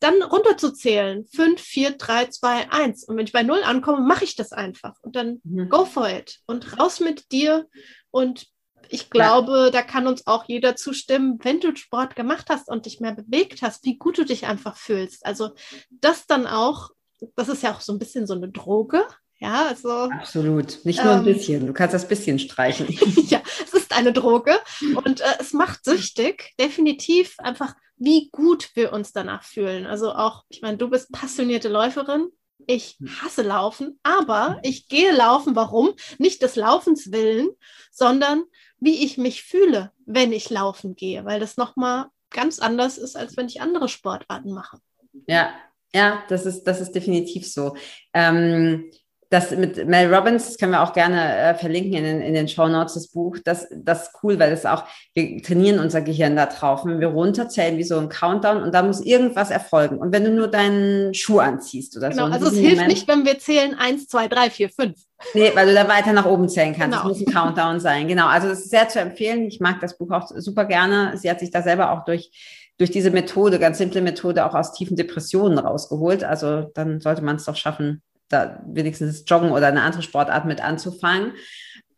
dann 0.00 0.22
runterzuzählen. 0.22 1.26
5, 1.26 1.60
4, 1.60 1.90
3, 1.92 2.26
2, 2.26 2.70
1. 2.70 3.04
Und 3.04 3.16
wenn 3.16 3.26
ich 3.26 3.32
bei 3.32 3.42
Null 3.42 3.62
ankomme, 3.64 4.06
mache 4.06 4.24
ich 4.24 4.36
das 4.36 4.52
einfach. 4.52 4.94
Und 5.02 5.16
dann 5.16 5.40
mhm. 5.44 5.68
go 5.68 5.84
for 5.84 6.08
it. 6.08 6.38
Und 6.46 6.78
raus 6.78 7.00
mit 7.00 7.32
dir. 7.32 7.66
Und 8.10 8.46
ich 8.88 9.10
glaube, 9.10 9.64
ja. 9.66 9.70
da 9.70 9.82
kann 9.82 10.06
uns 10.06 10.26
auch 10.26 10.44
jeder 10.46 10.76
zustimmen, 10.76 11.38
wenn 11.42 11.60
du 11.60 11.74
Sport 11.76 12.16
gemacht 12.16 12.46
hast 12.48 12.68
und 12.68 12.86
dich 12.86 13.00
mehr 13.00 13.12
bewegt 13.12 13.62
hast, 13.62 13.84
wie 13.84 13.98
gut 13.98 14.18
du 14.18 14.24
dich 14.24 14.46
einfach 14.46 14.76
fühlst. 14.76 15.26
Also 15.26 15.50
das 15.90 16.26
dann 16.26 16.46
auch, 16.46 16.90
das 17.36 17.48
ist 17.48 17.62
ja 17.62 17.74
auch 17.74 17.80
so 17.80 17.92
ein 17.92 17.98
bisschen 17.98 18.26
so 18.26 18.34
eine 18.34 18.48
Droge. 18.48 19.06
Ja, 19.40 19.66
also. 19.66 19.90
Absolut. 20.10 20.84
Nicht 20.84 21.02
nur 21.02 21.12
ein 21.12 21.18
ähm, 21.18 21.24
bisschen. 21.24 21.66
Du 21.66 21.72
kannst 21.72 21.94
das 21.94 22.08
bisschen 22.08 22.38
streichen. 22.38 22.88
ja, 23.28 23.40
es 23.64 23.72
ist 23.88 23.96
eine 23.96 24.12
Droge 24.12 24.58
und 25.04 25.20
äh, 25.20 25.24
es 25.38 25.52
macht 25.52 25.84
süchtig. 25.84 26.54
Definitiv 26.60 27.34
einfach 27.38 27.74
wie 27.96 28.28
gut 28.30 28.70
wir 28.74 28.92
uns 28.92 29.12
danach 29.12 29.42
fühlen. 29.42 29.86
Also 29.86 30.12
auch, 30.12 30.44
ich 30.48 30.62
meine, 30.62 30.76
du 30.76 30.88
bist 30.88 31.10
passionierte 31.10 31.68
Läuferin. 31.68 32.28
Ich 32.66 32.96
hm. 32.98 33.08
hasse 33.22 33.42
Laufen, 33.42 33.98
aber 34.02 34.60
ich 34.62 34.88
gehe 34.88 35.12
laufen. 35.12 35.56
Warum? 35.56 35.94
Nicht 36.18 36.42
des 36.42 36.56
Laufens 36.56 37.12
willen, 37.12 37.48
sondern 37.90 38.44
wie 38.78 39.04
ich 39.04 39.18
mich 39.18 39.42
fühle, 39.42 39.92
wenn 40.06 40.32
ich 40.32 40.50
laufen 40.50 40.94
gehe, 40.94 41.24
weil 41.24 41.40
das 41.40 41.56
nochmal 41.56 42.06
ganz 42.30 42.58
anders 42.58 42.98
ist, 42.98 43.16
als 43.16 43.36
wenn 43.36 43.46
ich 43.46 43.60
andere 43.60 43.88
Sportarten 43.88 44.52
mache. 44.52 44.78
Ja, 45.26 45.52
ja, 45.94 46.22
das 46.28 46.46
ist, 46.46 46.64
das 46.64 46.80
ist 46.80 46.92
definitiv 46.92 47.50
so. 47.50 47.74
Ähm, 48.12 48.90
das 49.30 49.50
mit 49.50 49.86
Mel 49.86 50.12
Robbins, 50.12 50.46
das 50.46 50.58
können 50.58 50.72
wir 50.72 50.82
auch 50.82 50.94
gerne 50.94 51.36
äh, 51.36 51.54
verlinken 51.54 51.92
in 51.92 52.04
den, 52.04 52.20
in 52.22 52.32
den 52.32 52.48
Show 52.48 52.66
Notes, 52.66 52.94
das 52.94 53.08
Buch, 53.08 53.36
das, 53.44 53.68
das 53.70 54.04
ist 54.04 54.10
cool, 54.22 54.38
weil 54.38 54.50
das 54.50 54.64
auch, 54.64 54.84
wir 55.14 55.42
trainieren 55.42 55.78
unser 55.80 56.00
Gehirn 56.00 56.34
da 56.34 56.46
drauf. 56.46 56.86
Wenn 56.86 57.00
wir 57.00 57.08
runterzählen 57.08 57.76
wie 57.76 57.84
so 57.84 57.98
ein 57.98 58.08
Countdown 58.08 58.62
und 58.62 58.74
da 58.74 58.82
muss 58.82 59.00
irgendwas 59.00 59.50
erfolgen. 59.50 59.98
Und 59.98 60.12
wenn 60.12 60.24
du 60.24 60.30
nur 60.30 60.48
deinen 60.48 61.12
Schuh 61.12 61.40
anziehst 61.40 61.96
oder 61.96 62.08
genau, 62.08 62.28
so. 62.28 62.32
Also 62.32 62.46
es 62.46 62.54
hilft 62.54 62.76
Moment, 62.76 62.88
nicht, 62.88 63.08
wenn 63.08 63.26
wir 63.26 63.38
zählen 63.38 63.74
eins, 63.74 64.08
zwei, 64.08 64.28
drei, 64.28 64.48
vier, 64.48 64.70
fünf. 64.70 64.98
Nee, 65.34 65.50
weil 65.54 65.66
du 65.66 65.74
da 65.74 65.88
weiter 65.88 66.12
nach 66.12 66.26
oben 66.26 66.48
zählen 66.48 66.74
kannst. 66.74 66.96
Genau. 66.96 67.08
Das 67.08 67.18
muss 67.18 67.26
ein 67.26 67.32
Countdown 67.32 67.80
sein. 67.80 68.08
Genau. 68.08 68.28
Also 68.28 68.48
das 68.48 68.60
ist 68.60 68.70
sehr 68.70 68.88
zu 68.88 69.00
empfehlen. 69.00 69.46
Ich 69.46 69.60
mag 69.60 69.80
das 69.80 69.98
Buch 69.98 70.10
auch 70.10 70.28
super 70.36 70.64
gerne. 70.64 71.16
Sie 71.16 71.28
hat 71.28 71.40
sich 71.40 71.50
da 71.50 71.60
selber 71.60 71.92
auch 71.92 72.04
durch 72.04 72.30
durch 72.78 72.90
diese 72.92 73.10
Methode, 73.10 73.58
ganz 73.58 73.78
simple 73.78 74.00
Methode, 74.00 74.46
auch 74.46 74.54
aus 74.54 74.72
tiefen 74.72 74.96
Depressionen 74.96 75.58
rausgeholt. 75.58 76.22
Also 76.22 76.70
dann 76.74 77.00
sollte 77.00 77.22
man 77.22 77.36
es 77.36 77.44
doch 77.44 77.56
schaffen, 77.56 78.02
da 78.28 78.62
wenigstens 78.66 79.24
Joggen 79.26 79.50
oder 79.50 79.68
eine 79.68 79.82
andere 79.82 80.02
Sportart 80.02 80.44
mit 80.44 80.62
anzufangen. 80.62 81.32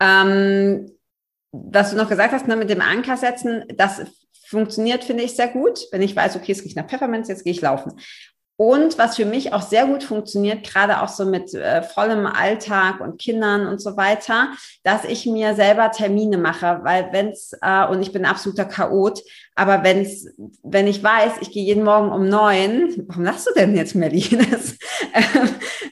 Ähm, 0.01 0.91
was 1.53 1.91
du 1.91 1.97
noch 1.97 2.09
gesagt 2.09 2.33
hast, 2.33 2.47
ne, 2.47 2.57
mit 2.57 2.71
dem 2.71 2.81
Anker 2.81 3.17
setzen, 3.17 3.65
das 3.75 4.03
funktioniert, 4.47 5.05
finde 5.05 5.23
ich, 5.23 5.37
sehr 5.37 5.49
gut. 5.49 5.81
Wenn 5.93 6.03
ich 6.03 6.15
weiß, 6.15 6.37
okay, 6.37 6.53
es 6.53 6.65
riecht 6.65 6.77
nach 6.77 6.87
Pfefferminz, 6.87 7.29
jetzt 7.29 7.45
gehe 7.45 7.53
ich 7.53 7.61
laufen. 7.61 7.93
Und 8.61 8.99
was 8.99 9.17
für 9.17 9.25
mich 9.25 9.55
auch 9.55 9.63
sehr 9.63 9.87
gut 9.87 10.05
funktioniert, 10.05 10.65
gerade 10.65 11.01
auch 11.01 11.09
so 11.09 11.25
mit 11.25 11.55
äh, 11.55 11.83
vollem 11.83 12.27
Alltag 12.27 13.01
und 13.01 13.19
Kindern 13.19 13.67
und 13.67 13.81
so 13.81 13.97
weiter, 13.97 14.51
dass 14.83 15.07
ich 15.07 15.25
mir 15.25 15.55
selber 15.55 15.91
Termine 15.91 16.37
mache, 16.37 16.81
weil 16.83 17.09
wenn's 17.11 17.55
äh, 17.63 17.87
und 17.87 18.03
ich 18.03 18.13
bin 18.13 18.27
absoluter 18.27 18.67
Chaot, 18.67 19.23
aber 19.55 19.83
wenn's, 19.83 20.27
wenn 20.63 20.89
ich 20.89 21.03
weiß, 21.03 21.37
ich 21.41 21.53
gehe 21.53 21.65
jeden 21.65 21.85
Morgen 21.85 22.13
um 22.13 22.29
neun, 22.29 23.03
warum 23.09 23.25
lachst 23.25 23.47
du 23.47 23.55
denn 23.55 23.75
jetzt, 23.75 23.95
Melly? 23.95 24.25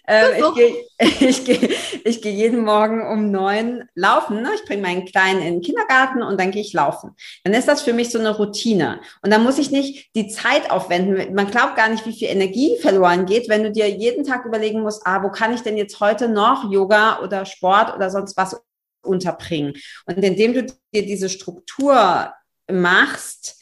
äh, 0.07 0.38
ich 0.38 0.54
gehe 0.54 0.74
ich 1.31 1.44
geh, 1.46 1.74
ich 2.04 2.22
geh 2.22 2.30
jeden 2.30 2.64
Morgen 2.64 3.06
um 3.06 3.30
neun 3.30 3.84
laufen. 3.94 4.42
Ne? 4.42 4.50
Ich 4.54 4.64
bringe 4.64 4.82
meinen 4.82 5.04
Kleinen 5.04 5.40
in 5.40 5.54
den 5.54 5.62
Kindergarten 5.62 6.22
und 6.22 6.38
dann 6.38 6.50
gehe 6.50 6.62
ich 6.62 6.72
laufen. 6.72 7.14
Dann 7.44 7.54
ist 7.54 7.68
das 7.68 7.82
für 7.82 7.92
mich 7.92 8.11
so 8.11 8.18
eine 8.18 8.37
Routine. 8.37 9.00
Und 9.22 9.30
dann 9.30 9.44
muss 9.44 9.58
ich 9.58 9.70
nicht 9.70 10.14
die 10.14 10.28
Zeit 10.28 10.70
aufwenden. 10.70 11.34
Man 11.34 11.50
glaubt 11.50 11.76
gar 11.76 11.88
nicht, 11.88 12.06
wie 12.06 12.12
viel 12.12 12.28
Energie 12.28 12.76
verloren 12.80 13.26
geht, 13.26 13.48
wenn 13.48 13.62
du 13.62 13.70
dir 13.70 13.88
jeden 13.88 14.24
Tag 14.24 14.44
überlegen 14.44 14.82
musst, 14.82 15.06
ah, 15.06 15.22
wo 15.22 15.30
kann 15.30 15.54
ich 15.54 15.62
denn 15.62 15.76
jetzt 15.76 16.00
heute 16.00 16.28
noch 16.28 16.70
Yoga 16.70 17.20
oder 17.22 17.46
Sport 17.46 17.94
oder 17.94 18.11
sonst 18.11 18.37
was 18.37 18.61
unterbringen? 19.02 19.74
Und 20.06 20.18
indem 20.18 20.54
du 20.54 20.62
dir 20.64 21.06
diese 21.06 21.28
Struktur 21.28 22.32
machst, 22.70 23.58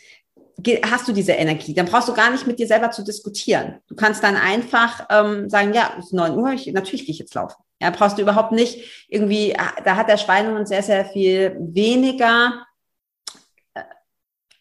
hast 0.84 1.06
du 1.06 1.12
diese 1.12 1.32
Energie. 1.32 1.74
Dann 1.74 1.86
brauchst 1.86 2.08
du 2.08 2.14
gar 2.14 2.30
nicht 2.30 2.46
mit 2.46 2.58
dir 2.58 2.66
selber 2.66 2.90
zu 2.90 3.04
diskutieren. 3.04 3.80
Du 3.88 3.94
kannst 3.94 4.22
dann 4.22 4.36
einfach 4.36 5.06
ähm, 5.10 5.48
sagen, 5.50 5.74
ja, 5.74 5.94
es 5.98 6.06
ist 6.06 6.12
9 6.12 6.36
Uhr, 6.36 6.52
ich, 6.52 6.66
natürlich 6.72 7.04
gehe 7.04 7.12
ich 7.12 7.18
jetzt 7.18 7.34
laufen. 7.34 7.62
Ja, 7.80 7.90
brauchst 7.90 8.16
du 8.16 8.22
überhaupt 8.22 8.52
nicht 8.52 9.06
irgendwie, 9.08 9.54
da 9.84 9.96
hat 9.96 10.08
der 10.08 10.16
Schweinehund 10.16 10.66
sehr, 10.66 10.82
sehr 10.82 11.04
viel 11.04 11.56
weniger 11.58 12.66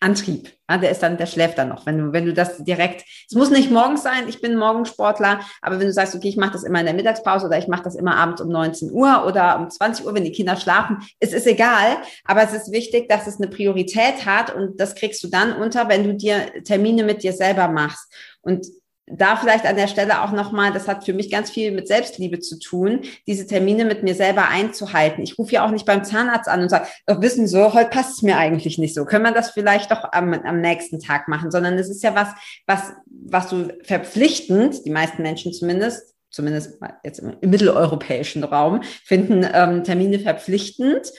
Antrieb. 0.05 0.51
Ja, 0.69 0.77
der 0.77 0.91
ist 0.91 1.01
dann, 1.01 1.17
der 1.17 1.25
schläft 1.25 1.57
dann 1.57 1.69
noch. 1.69 1.85
Wenn 1.85 1.97
du, 1.97 2.13
wenn 2.13 2.25
du 2.25 2.33
das 2.33 2.63
direkt, 2.63 3.03
es 3.27 3.35
muss 3.35 3.49
nicht 3.49 3.71
morgens 3.71 4.03
sein, 4.03 4.27
ich 4.27 4.41
bin 4.41 4.57
Morgensportler, 4.57 5.39
aber 5.61 5.79
wenn 5.79 5.87
du 5.87 5.93
sagst, 5.93 6.13
okay, 6.13 6.27
ich 6.27 6.37
mache 6.37 6.51
das 6.51 6.63
immer 6.63 6.79
in 6.79 6.85
der 6.85 6.93
Mittagspause 6.93 7.47
oder 7.47 7.57
ich 7.57 7.67
mache 7.67 7.83
das 7.83 7.95
immer 7.95 8.15
abends 8.15 8.41
um 8.41 8.49
19 8.49 8.91
Uhr 8.91 9.25
oder 9.25 9.57
um 9.59 9.69
20 9.69 10.05
Uhr, 10.05 10.13
wenn 10.13 10.23
die 10.23 10.31
Kinder 10.31 10.57
schlafen, 10.57 10.97
es 11.19 11.33
ist 11.33 11.47
egal, 11.47 11.97
aber 12.23 12.43
es 12.43 12.53
ist 12.53 12.71
wichtig, 12.71 13.09
dass 13.09 13.25
es 13.25 13.37
eine 13.37 13.47
Priorität 13.47 14.25
hat 14.25 14.53
und 14.53 14.79
das 14.79 14.95
kriegst 14.95 15.23
du 15.23 15.27
dann 15.27 15.53
unter, 15.53 15.87
wenn 15.87 16.03
du 16.03 16.13
dir 16.13 16.63
Termine 16.63 17.03
mit 17.03 17.23
dir 17.23 17.33
selber 17.33 17.67
machst. 17.67 18.13
Und 18.41 18.67
da 19.07 19.35
vielleicht 19.35 19.65
an 19.65 19.75
der 19.75 19.87
Stelle 19.87 20.23
auch 20.23 20.31
nochmal, 20.31 20.73
das 20.73 20.87
hat 20.87 21.05
für 21.05 21.13
mich 21.13 21.29
ganz 21.29 21.51
viel 21.51 21.71
mit 21.71 21.87
Selbstliebe 21.87 22.39
zu 22.39 22.57
tun, 22.57 23.01
diese 23.27 23.45
Termine 23.45 23.85
mit 23.85 24.03
mir 24.03 24.15
selber 24.15 24.49
einzuhalten. 24.49 25.21
Ich 25.21 25.37
rufe 25.37 25.53
ja 25.53 25.65
auch 25.65 25.69
nicht 25.69 25.85
beim 25.85 26.03
Zahnarzt 26.03 26.49
an 26.49 26.63
und 26.63 26.69
sage, 26.69 26.87
doch 27.05 27.21
wissen 27.21 27.47
Sie, 27.47 27.73
heute 27.73 27.89
passt 27.89 28.17
es 28.17 28.21
mir 28.23 28.37
eigentlich 28.37 28.77
nicht 28.77 28.95
so. 28.95 29.05
Können 29.05 29.25
wir 29.25 29.31
das 29.31 29.51
vielleicht 29.51 29.91
doch 29.91 30.11
am, 30.11 30.33
am 30.33 30.59
nächsten 30.59 30.99
Tag 30.99 31.27
machen? 31.27 31.51
Sondern 31.51 31.75
es 31.75 31.89
ist 31.89 32.03
ja 32.03 32.15
was, 32.15 32.29
was, 32.65 32.93
was 33.05 33.47
du 33.47 33.67
verpflichtend, 33.83 34.85
die 34.85 34.91
meisten 34.91 35.21
Menschen 35.21 35.53
zumindest, 35.53 36.15
zumindest 36.31 36.79
jetzt 37.03 37.19
im, 37.19 37.37
im 37.41 37.49
mitteleuropäischen 37.51 38.43
Raum, 38.43 38.81
finden 39.03 39.47
ähm, 39.53 39.83
Termine 39.83 40.19
verpflichtend 40.19 41.11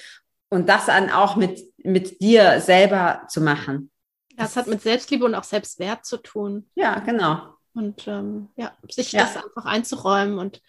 und 0.49 0.69
das 0.69 0.87
dann 0.87 1.11
auch 1.11 1.37
mit, 1.37 1.63
mit 1.79 2.21
dir 2.21 2.61
selber 2.61 3.23
zu 3.29 3.41
machen. 3.41 3.91
Das 4.37 4.57
hat 4.57 4.67
mit 4.67 4.83
Selbstliebe 4.83 5.25
und 5.25 5.35
auch 5.35 5.45
Selbstwert 5.45 6.05
zu 6.05 6.19
tun. 6.19 6.69
Ja, 6.75 6.99
genau. 6.99 7.56
Und 7.77 8.09
ähm, 8.09 8.49
ja, 8.57 8.75
sich 8.91 9.13
ja. 9.13 9.25
das 9.25 9.37
einfach 9.37 9.67
einzuräumen. 9.67 10.39
Und 10.39 10.63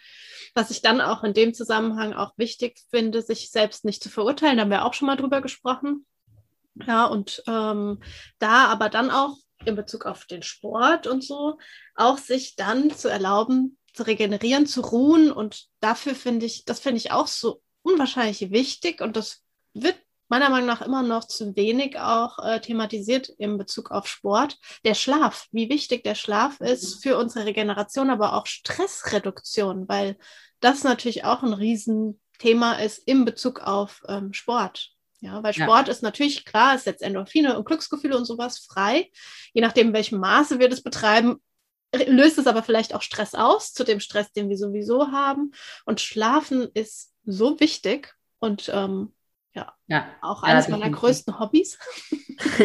was 0.54 0.72
ich 0.72 0.82
dann 0.82 1.00
auch 1.00 1.24
in 1.24 1.34
dem 1.34 1.54
Zusammenhang 1.54 2.13
auch 2.13 2.34
wichtig 2.36 2.80
finde, 2.89 3.22
sich 3.22 3.50
selbst 3.50 3.86
nicht 3.86 4.04
zu 4.04 4.10
verurteilen, 4.10 4.58
da 4.58 4.63
haben 4.63 4.72
wir 4.72 4.86
auch 4.86 4.93
schon 4.93 5.06
mal 5.06 5.15
drüber 5.15 5.39
gesprochen. 5.39 6.06
Ja, 6.86 7.06
und 7.06 7.41
ähm, 7.48 8.02
da 8.39 8.65
aber 8.65 8.89
dann 8.89 9.10
auch 9.10 9.38
in 9.65 9.76
Bezug 9.76 10.06
auf 10.06 10.26
den 10.26 10.43
Sport 10.43 11.08
und 11.08 11.24
so, 11.24 11.58
auch 11.96 12.17
sich 12.17 12.56
dann 12.58 12.91
zu 12.91 13.08
erlauben, 13.08 13.78
zu 13.93 14.04
regenerieren, 14.04 14.67
zu 14.67 14.82
ruhen. 14.82 15.32
Und 15.32 15.67
dafür 15.80 16.13
finde 16.13 16.46
ich, 16.46 16.65
das 16.65 16.82
finde 16.82 16.98
ich 16.98 17.12
auch 17.12 17.28
so 17.28 17.62
unwahrscheinlich 17.84 18.52
wichtig. 18.52 19.02
Und 19.02 19.15
das 19.15 19.43
wird 19.74 19.98
meiner 20.30 20.50
Meinung 20.50 20.68
nach 20.68 20.82
immer 20.82 21.04
noch 21.04 21.26
zu 21.26 21.56
wenig 21.56 22.00
auch 22.00 22.40
äh, 22.40 22.60
thematisiert 22.60 23.30
in 23.38 23.58
Bezug 23.58 23.92
auf 23.92 24.08
Sport. 24.08 24.58
Der 24.84 24.94
Schlaf, 24.94 25.48
wie 25.52 25.70
wichtig 25.70 26.04
der 26.04 26.16
Schlaf 26.16 26.60
ist 26.62 27.02
für 27.02 27.18
unsere 27.18 27.46
Regeneration, 27.46 28.10
aber 28.10 28.34
auch 28.34 28.46
Stressreduktion, 28.46 29.88
weil 29.88 30.18
das 30.60 30.84
natürlich 30.84 31.24
auch 31.24 31.44
ein 31.44 31.54
Riesenthema 31.54 32.74
ist 32.74 33.00
in 33.00 33.26
Bezug 33.26 33.62
auf 33.62 34.02
ähm, 34.08 34.34
Sport. 34.34 34.92
Ja, 35.20 35.42
weil 35.42 35.54
Sport 35.54 35.88
ja. 35.88 35.94
ist 35.94 36.04
natürlich 36.04 36.46
klar, 36.46 36.76
es 36.76 36.84
setzt 36.84 37.02
Endorphine 37.02 37.58
und 37.58 37.66
Glücksgefühle 37.66 38.16
und 38.16 38.26
sowas 38.26 38.60
frei. 38.60 39.10
Je 39.54 39.62
nachdem, 39.62 39.88
in 39.88 39.94
welchem 39.94 40.20
Maße 40.20 40.60
wir 40.60 40.70
das 40.70 40.82
betreiben, 40.82 41.42
löst 42.06 42.38
es 42.38 42.48
aber 42.48 42.62
vielleicht 42.62 42.94
auch 42.94 43.02
Stress 43.02 43.34
aus, 43.34 43.74
zu 43.74 43.84
dem 43.84 44.00
Stress, 44.00 44.32
den 44.32 44.50
wir 44.50 44.58
sowieso 44.58 45.12
haben. 45.12 45.52
Und 45.86 46.02
Schlafen 46.02 46.70
ist 46.74 47.13
so 47.26 47.60
wichtig. 47.60 48.13
Und 48.40 48.70
ähm, 48.72 49.13
ja. 49.58 49.74
ja. 49.88 50.06
Auch 50.22 50.43
eines 50.43 50.67
ja, 50.67 50.78
meiner 50.78 50.89
größten 50.89 51.39
Hobbys. 51.39 51.78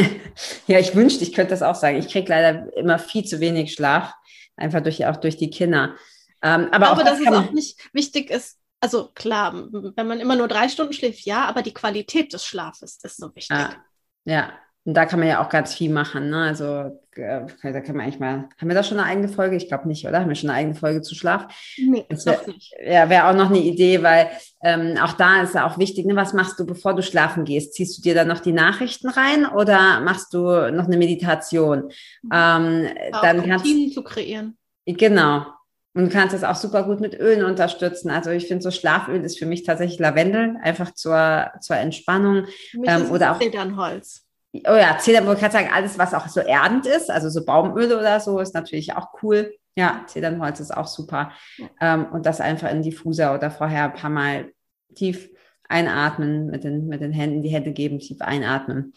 ja, 0.67 0.79
ich 0.79 0.95
wünschte, 0.95 1.25
ich 1.25 1.33
könnte 1.33 1.51
das 1.51 1.63
auch 1.63 1.75
sagen. 1.75 1.97
Ich 1.99 2.09
kriege 2.09 2.29
leider 2.29 2.75
immer 2.77 2.99
viel 2.99 3.25
zu 3.25 3.41
wenig 3.41 3.73
Schlaf, 3.73 4.13
einfach 4.57 4.83
durch, 4.83 5.05
auch 5.07 5.17
durch 5.17 5.37
die 5.37 5.51
Kinder. 5.51 5.97
Ähm, 6.43 6.69
aber 6.73 6.89
aber 6.89 7.05
das, 7.05 7.19
das 7.19 7.29
es 7.29 7.35
auch 7.35 7.53
nicht 7.53 7.95
wichtig 7.95 8.31
ist, 8.31 8.59
also 8.81 9.11
klar, 9.15 9.55
wenn 9.55 10.07
man 10.07 10.19
immer 10.19 10.35
nur 10.35 10.49
drei 10.49 10.69
Stunden 10.69 10.93
schläft, 10.93 11.25
ja, 11.25 11.45
aber 11.45 11.63
die 11.63 11.73
Qualität 11.73 12.33
des 12.33 12.45
Schlafes 12.45 12.99
ist 13.03 13.17
so 13.17 13.35
wichtig. 13.35 13.57
Ja, 13.57 13.77
ja. 14.25 14.53
Und 14.85 14.95
da 14.95 15.07
kann 15.07 15.21
man 15.21 15.29
ja 15.29 15.45
auch 15.45 15.49
ganz 15.49 15.75
viel 15.75 15.93
machen. 15.93 16.31
Ne? 16.31 16.39
Also 16.39 17.01
äh, 17.15 17.47
da 17.63 17.81
kann 17.81 17.97
man 17.97 18.07
eigentlich 18.07 18.19
mal. 18.19 18.49
Haben 18.59 18.69
wir 18.69 18.75
da 18.75 18.83
schon 18.83 18.99
eine 18.99 19.09
eigene 19.09 19.29
Folge? 19.29 19.55
Ich 19.55 19.69
glaube 19.69 19.87
nicht, 19.87 20.07
oder? 20.07 20.21
Haben 20.21 20.29
wir 20.29 20.35
schon 20.35 20.51
eine 20.51 20.59
eigene 20.59 20.75
Folge 20.75 21.03
zu 21.03 21.15
Schlaf? 21.15 21.47
Nee, 21.79 22.05
das 22.09 22.27
wär, 22.27 22.41
nicht. 22.47 22.75
Ja, 22.85 23.09
wäre 23.09 23.29
auch 23.29 23.35
noch 23.35 23.51
eine 23.51 23.61
Idee, 23.61 24.03
weil 24.03 24.29
ähm, 24.63 24.97
auch 25.01 25.13
da 25.13 25.43
ist 25.43 25.55
ja 25.55 25.67
auch 25.67 25.79
wichtig, 25.79 26.07
ne? 26.07 26.17
was 26.17 26.33
machst 26.33 26.59
du, 26.59 26.67
bevor 26.67 26.95
du 26.95 27.03
schlafen 27.03 27.45
gehst? 27.45 27.75
Ziehst 27.75 27.99
du 27.99 28.03
dir 28.03 28.15
dann 28.17 28.27
noch 28.27 28.41
die 28.41 28.53
Nachrichten 28.53 29.09
rein 29.09 29.47
oder 29.47 30.01
machst 30.01 30.35
du 30.35 30.41
noch 30.73 30.87
eine 30.87 30.97
Meditation? 30.97 31.85
Mhm. 32.23 32.31
Ähm, 32.33 32.89
dann 33.23 33.47
kannst 33.47 33.95
zu 33.95 34.03
kreieren. 34.03 34.57
Genau. 34.87 35.47
Und 35.95 36.07
du 36.07 36.11
kannst 36.11 36.35
es 36.35 36.43
auch 36.43 36.57
super 36.57 36.85
gut 36.85 37.01
mit 37.01 37.15
Ölen 37.15 37.45
unterstützen. 37.45 38.11
Also 38.11 38.31
ich 38.31 38.49
finde, 38.49 38.63
so 38.63 38.71
Schlaföl 38.71 39.23
ist 39.23 39.39
für 39.39 39.47
mich 39.47 39.63
tatsächlich 39.63 39.99
Lavendel, 39.99 40.57
einfach 40.63 40.95
zur, 40.95 41.53
zur 41.61 41.77
Entspannung. 41.77 42.47
Ähm, 42.85 43.11
oder 43.11 43.33
auch 43.33 43.39
Zedernholz. 43.39 44.27
Oh 44.53 44.77
ja, 44.77 44.99
Zedern, 44.99 45.27
wollte 45.27 45.41
gerade 45.41 45.53
sagen, 45.55 45.71
alles, 45.73 45.99
was 45.99 46.13
auch 46.13 46.29
so 46.29 46.41
erdend 46.41 46.87
ist, 46.87 47.11
also 47.11 47.31
so 47.31 47.45
Baumöle 47.45 47.99
oder 47.99 48.21
so, 48.21 48.39
ist 48.39 48.55
natürlich 48.55 48.95
auch 48.95 49.09
cool. 49.23 49.55
Ja, 49.77 50.05
Zedernholz 50.07 50.61
ist 50.61 50.77
auch 50.77 50.87
super. 50.87 51.33
Ähm, 51.81 52.07
und 52.13 52.27
das 52.27 52.41
einfach 52.41 52.71
in 52.71 52.83
Diffuser 52.83 53.35
oder 53.35 53.51
vorher 53.51 53.85
ein 53.85 53.95
paar 53.95 54.11
Mal 54.11 54.53
tief 54.95 55.31
einatmen, 55.69 56.47
mit 56.49 56.65
den, 56.65 56.87
mit 56.87 57.01
den 57.01 57.13
Händen, 57.13 57.43
die 57.43 57.49
Hände 57.49 57.73
geben, 57.73 57.99
tief 57.99 58.21
einatmen. 58.21 58.93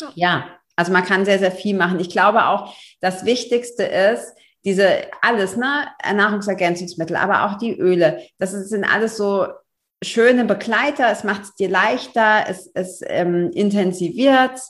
Ja. 0.00 0.10
ja, 0.14 0.44
also 0.74 0.92
man 0.92 1.04
kann 1.04 1.24
sehr, 1.24 1.38
sehr 1.38 1.52
viel 1.52 1.76
machen. 1.76 2.00
Ich 2.00 2.10
glaube 2.10 2.46
auch, 2.46 2.74
das 3.00 3.24
Wichtigste 3.24 3.84
ist, 3.84 4.34
diese 4.64 5.02
alles, 5.22 5.56
ne, 5.56 5.86
Nahrungsergänzungsmittel, 6.12 7.16
aber 7.16 7.44
auch 7.44 7.58
die 7.58 7.78
Öle, 7.78 8.22
das 8.38 8.50
sind 8.52 8.84
alles 8.84 9.16
so 9.16 9.46
schöne 10.02 10.44
Begleiter, 10.44 11.10
es 11.10 11.24
macht 11.24 11.42
es 11.42 11.54
dir 11.54 11.68
leichter, 11.68 12.44
es, 12.48 12.70
es 12.74 13.00
ähm, 13.06 13.50
intensiviert, 13.52 14.60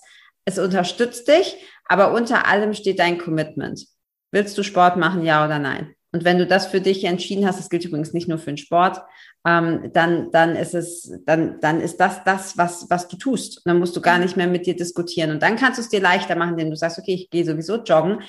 es 0.49 0.59
unterstützt 0.59 1.29
dich, 1.29 1.57
aber 1.85 2.13
unter 2.13 2.47
allem 2.47 2.73
steht 2.75 2.99
dein 2.99 3.19
Commitment. 3.19 3.87
Willst 4.31 4.57
du 4.57 4.63
Sport 4.63 4.97
machen, 4.97 5.25
ja 5.25 5.45
oder 5.45 5.59
nein? 5.59 5.95
Und 6.11 6.25
wenn 6.25 6.39
du 6.39 6.47
das 6.47 6.67
für 6.67 6.81
dich 6.81 7.05
entschieden 7.05 7.47
hast, 7.47 7.59
das 7.59 7.69
gilt 7.69 7.85
übrigens 7.85 8.15
nicht 8.15 8.29
nur 8.29 8.39
für 8.39 8.51
den 8.51 8.57
Sport, 8.57 9.03
ähm, 9.47 9.91
dann, 9.93 10.31
dann 10.31 10.57
ist 10.57 10.75
es, 10.75 11.13
dann, 11.27 11.61
dann 11.61 11.83
ist 11.83 11.99
das 11.99 12.25
das, 12.25 12.57
was, 12.57 12.89
was 12.89 13.09
du 13.09 13.19
tust. 13.19 13.59
Und 13.59 13.67
dann 13.67 13.79
musst 13.79 13.95
du 13.95 14.01
gar 14.01 14.19
nicht 14.19 14.37
mehr 14.37 14.47
mit 14.47 14.67
dir 14.67 14.75
diskutieren. 14.75 15.31
Und 15.31 15.43
dann 15.43 15.57
kannst 15.57 15.79
du 15.79 15.83
es 15.83 15.91
dir 15.91 16.01
leichter 16.01 16.35
machen, 16.35 16.53
indem 16.53 16.71
du 16.71 16.77
sagst, 16.77 16.99
okay, 16.99 17.15
ich 17.15 17.31
gehe 17.31 17.45
sowieso 17.45 17.77
joggen. 17.83 18.23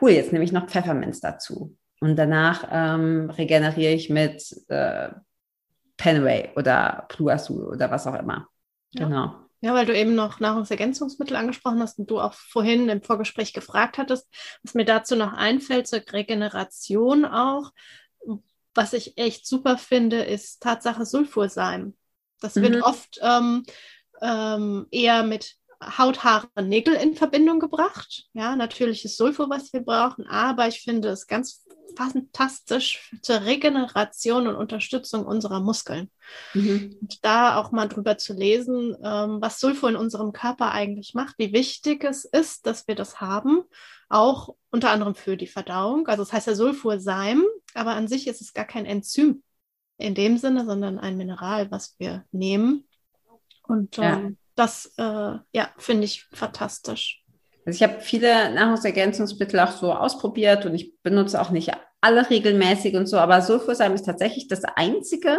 Cool, 0.00 0.12
jetzt 0.12 0.32
nehme 0.32 0.44
ich 0.44 0.52
noch 0.52 0.66
Pfefferminz 0.66 1.20
dazu. 1.20 1.76
Und 2.00 2.16
danach 2.16 2.66
ähm, 2.72 3.28
regeneriere 3.28 3.92
ich 3.92 4.08
mit 4.08 4.42
äh, 4.68 5.10
Penway 5.98 6.52
oder 6.56 7.04
Pluasul 7.10 7.66
oder 7.66 7.90
was 7.90 8.06
auch 8.06 8.18
immer. 8.18 8.48
Ja. 8.92 9.04
Genau. 9.04 9.49
Ja, 9.62 9.74
weil 9.74 9.84
du 9.84 9.94
eben 9.94 10.14
noch 10.14 10.40
Nahrungsergänzungsmittel 10.40 11.36
angesprochen 11.36 11.80
hast 11.80 11.98
und 11.98 12.10
du 12.10 12.18
auch 12.18 12.32
vorhin 12.32 12.88
im 12.88 13.02
Vorgespräch 13.02 13.52
gefragt 13.52 13.98
hattest, 13.98 14.26
was 14.62 14.74
mir 14.74 14.86
dazu 14.86 15.16
noch 15.16 15.34
einfällt 15.34 15.86
zur 15.86 16.00
Regeneration 16.12 17.26
auch, 17.26 17.70
was 18.74 18.92
ich 18.92 19.18
echt 19.18 19.46
super 19.46 19.76
finde, 19.76 20.22
ist 20.22 20.62
Tatsache 20.62 21.04
Sulfurseim. 21.04 21.94
Das 22.40 22.54
mhm. 22.54 22.62
wird 22.62 22.82
oft 22.82 23.18
ähm, 23.20 23.64
ähm, 24.22 24.86
eher 24.90 25.24
mit 25.24 25.56
Haut, 25.82 26.24
Haare, 26.24 26.48
Nägel 26.62 26.94
in 26.94 27.14
Verbindung 27.14 27.58
gebracht. 27.58 28.24
Ja, 28.32 28.54
natürliches 28.56 29.16
Sulfur, 29.16 29.48
was 29.50 29.72
wir 29.72 29.80
brauchen, 29.80 30.26
aber 30.26 30.68
ich 30.68 30.82
finde 30.82 31.08
es 31.08 31.26
ganz 31.26 31.64
fantastisch 31.96 33.12
zur 33.22 33.44
Regeneration 33.44 34.46
und 34.46 34.56
Unterstützung 34.56 35.26
unserer 35.26 35.60
Muskeln. 35.60 36.10
Mhm. 36.54 36.96
Und 37.00 37.24
da 37.24 37.56
auch 37.56 37.72
mal 37.72 37.88
drüber 37.88 38.18
zu 38.18 38.32
lesen, 38.32 38.96
ähm, 39.02 39.38
was 39.40 39.60
Sulfur 39.60 39.88
in 39.88 39.96
unserem 39.96 40.32
Körper 40.32 40.72
eigentlich 40.72 41.14
macht, 41.14 41.34
wie 41.38 41.52
wichtig 41.52 42.04
es 42.04 42.24
ist, 42.24 42.66
dass 42.66 42.88
wir 42.88 42.94
das 42.94 43.20
haben, 43.20 43.62
auch 44.08 44.54
unter 44.70 44.90
anderem 44.90 45.14
für 45.14 45.36
die 45.36 45.46
Verdauung. 45.46 46.06
Also 46.08 46.22
es 46.22 46.28
das 46.28 46.36
heißt 46.36 46.46
ja 46.48 46.54
Sulfurseim, 46.54 47.44
aber 47.74 47.92
an 47.92 48.08
sich 48.08 48.26
ist 48.26 48.40
es 48.40 48.54
gar 48.54 48.64
kein 48.64 48.86
Enzym 48.86 49.42
in 49.98 50.14
dem 50.14 50.38
Sinne, 50.38 50.64
sondern 50.64 50.98
ein 50.98 51.16
Mineral, 51.16 51.70
was 51.70 51.94
wir 51.98 52.24
nehmen. 52.32 52.88
Und 53.62 53.98
ähm, 53.98 54.02
ja. 54.02 54.30
das, 54.56 54.92
äh, 54.96 55.38
ja, 55.52 55.70
finde 55.76 56.04
ich 56.04 56.24
fantastisch. 56.32 57.19
Also 57.70 57.84
ich 57.84 57.88
habe 57.88 58.00
viele 58.00 58.52
Nahrungsergänzungsmittel 58.52 59.60
auch 59.60 59.70
so 59.70 59.92
ausprobiert 59.92 60.66
und 60.66 60.74
ich 60.74 61.00
benutze 61.04 61.40
auch 61.40 61.50
nicht 61.50 61.70
alle 62.00 62.28
regelmäßig 62.28 62.96
und 62.96 63.06
so, 63.06 63.16
aber 63.16 63.42
Sulfursalm 63.42 63.94
ist 63.94 64.06
tatsächlich 64.06 64.48
das 64.48 64.64
einzige, 64.64 65.38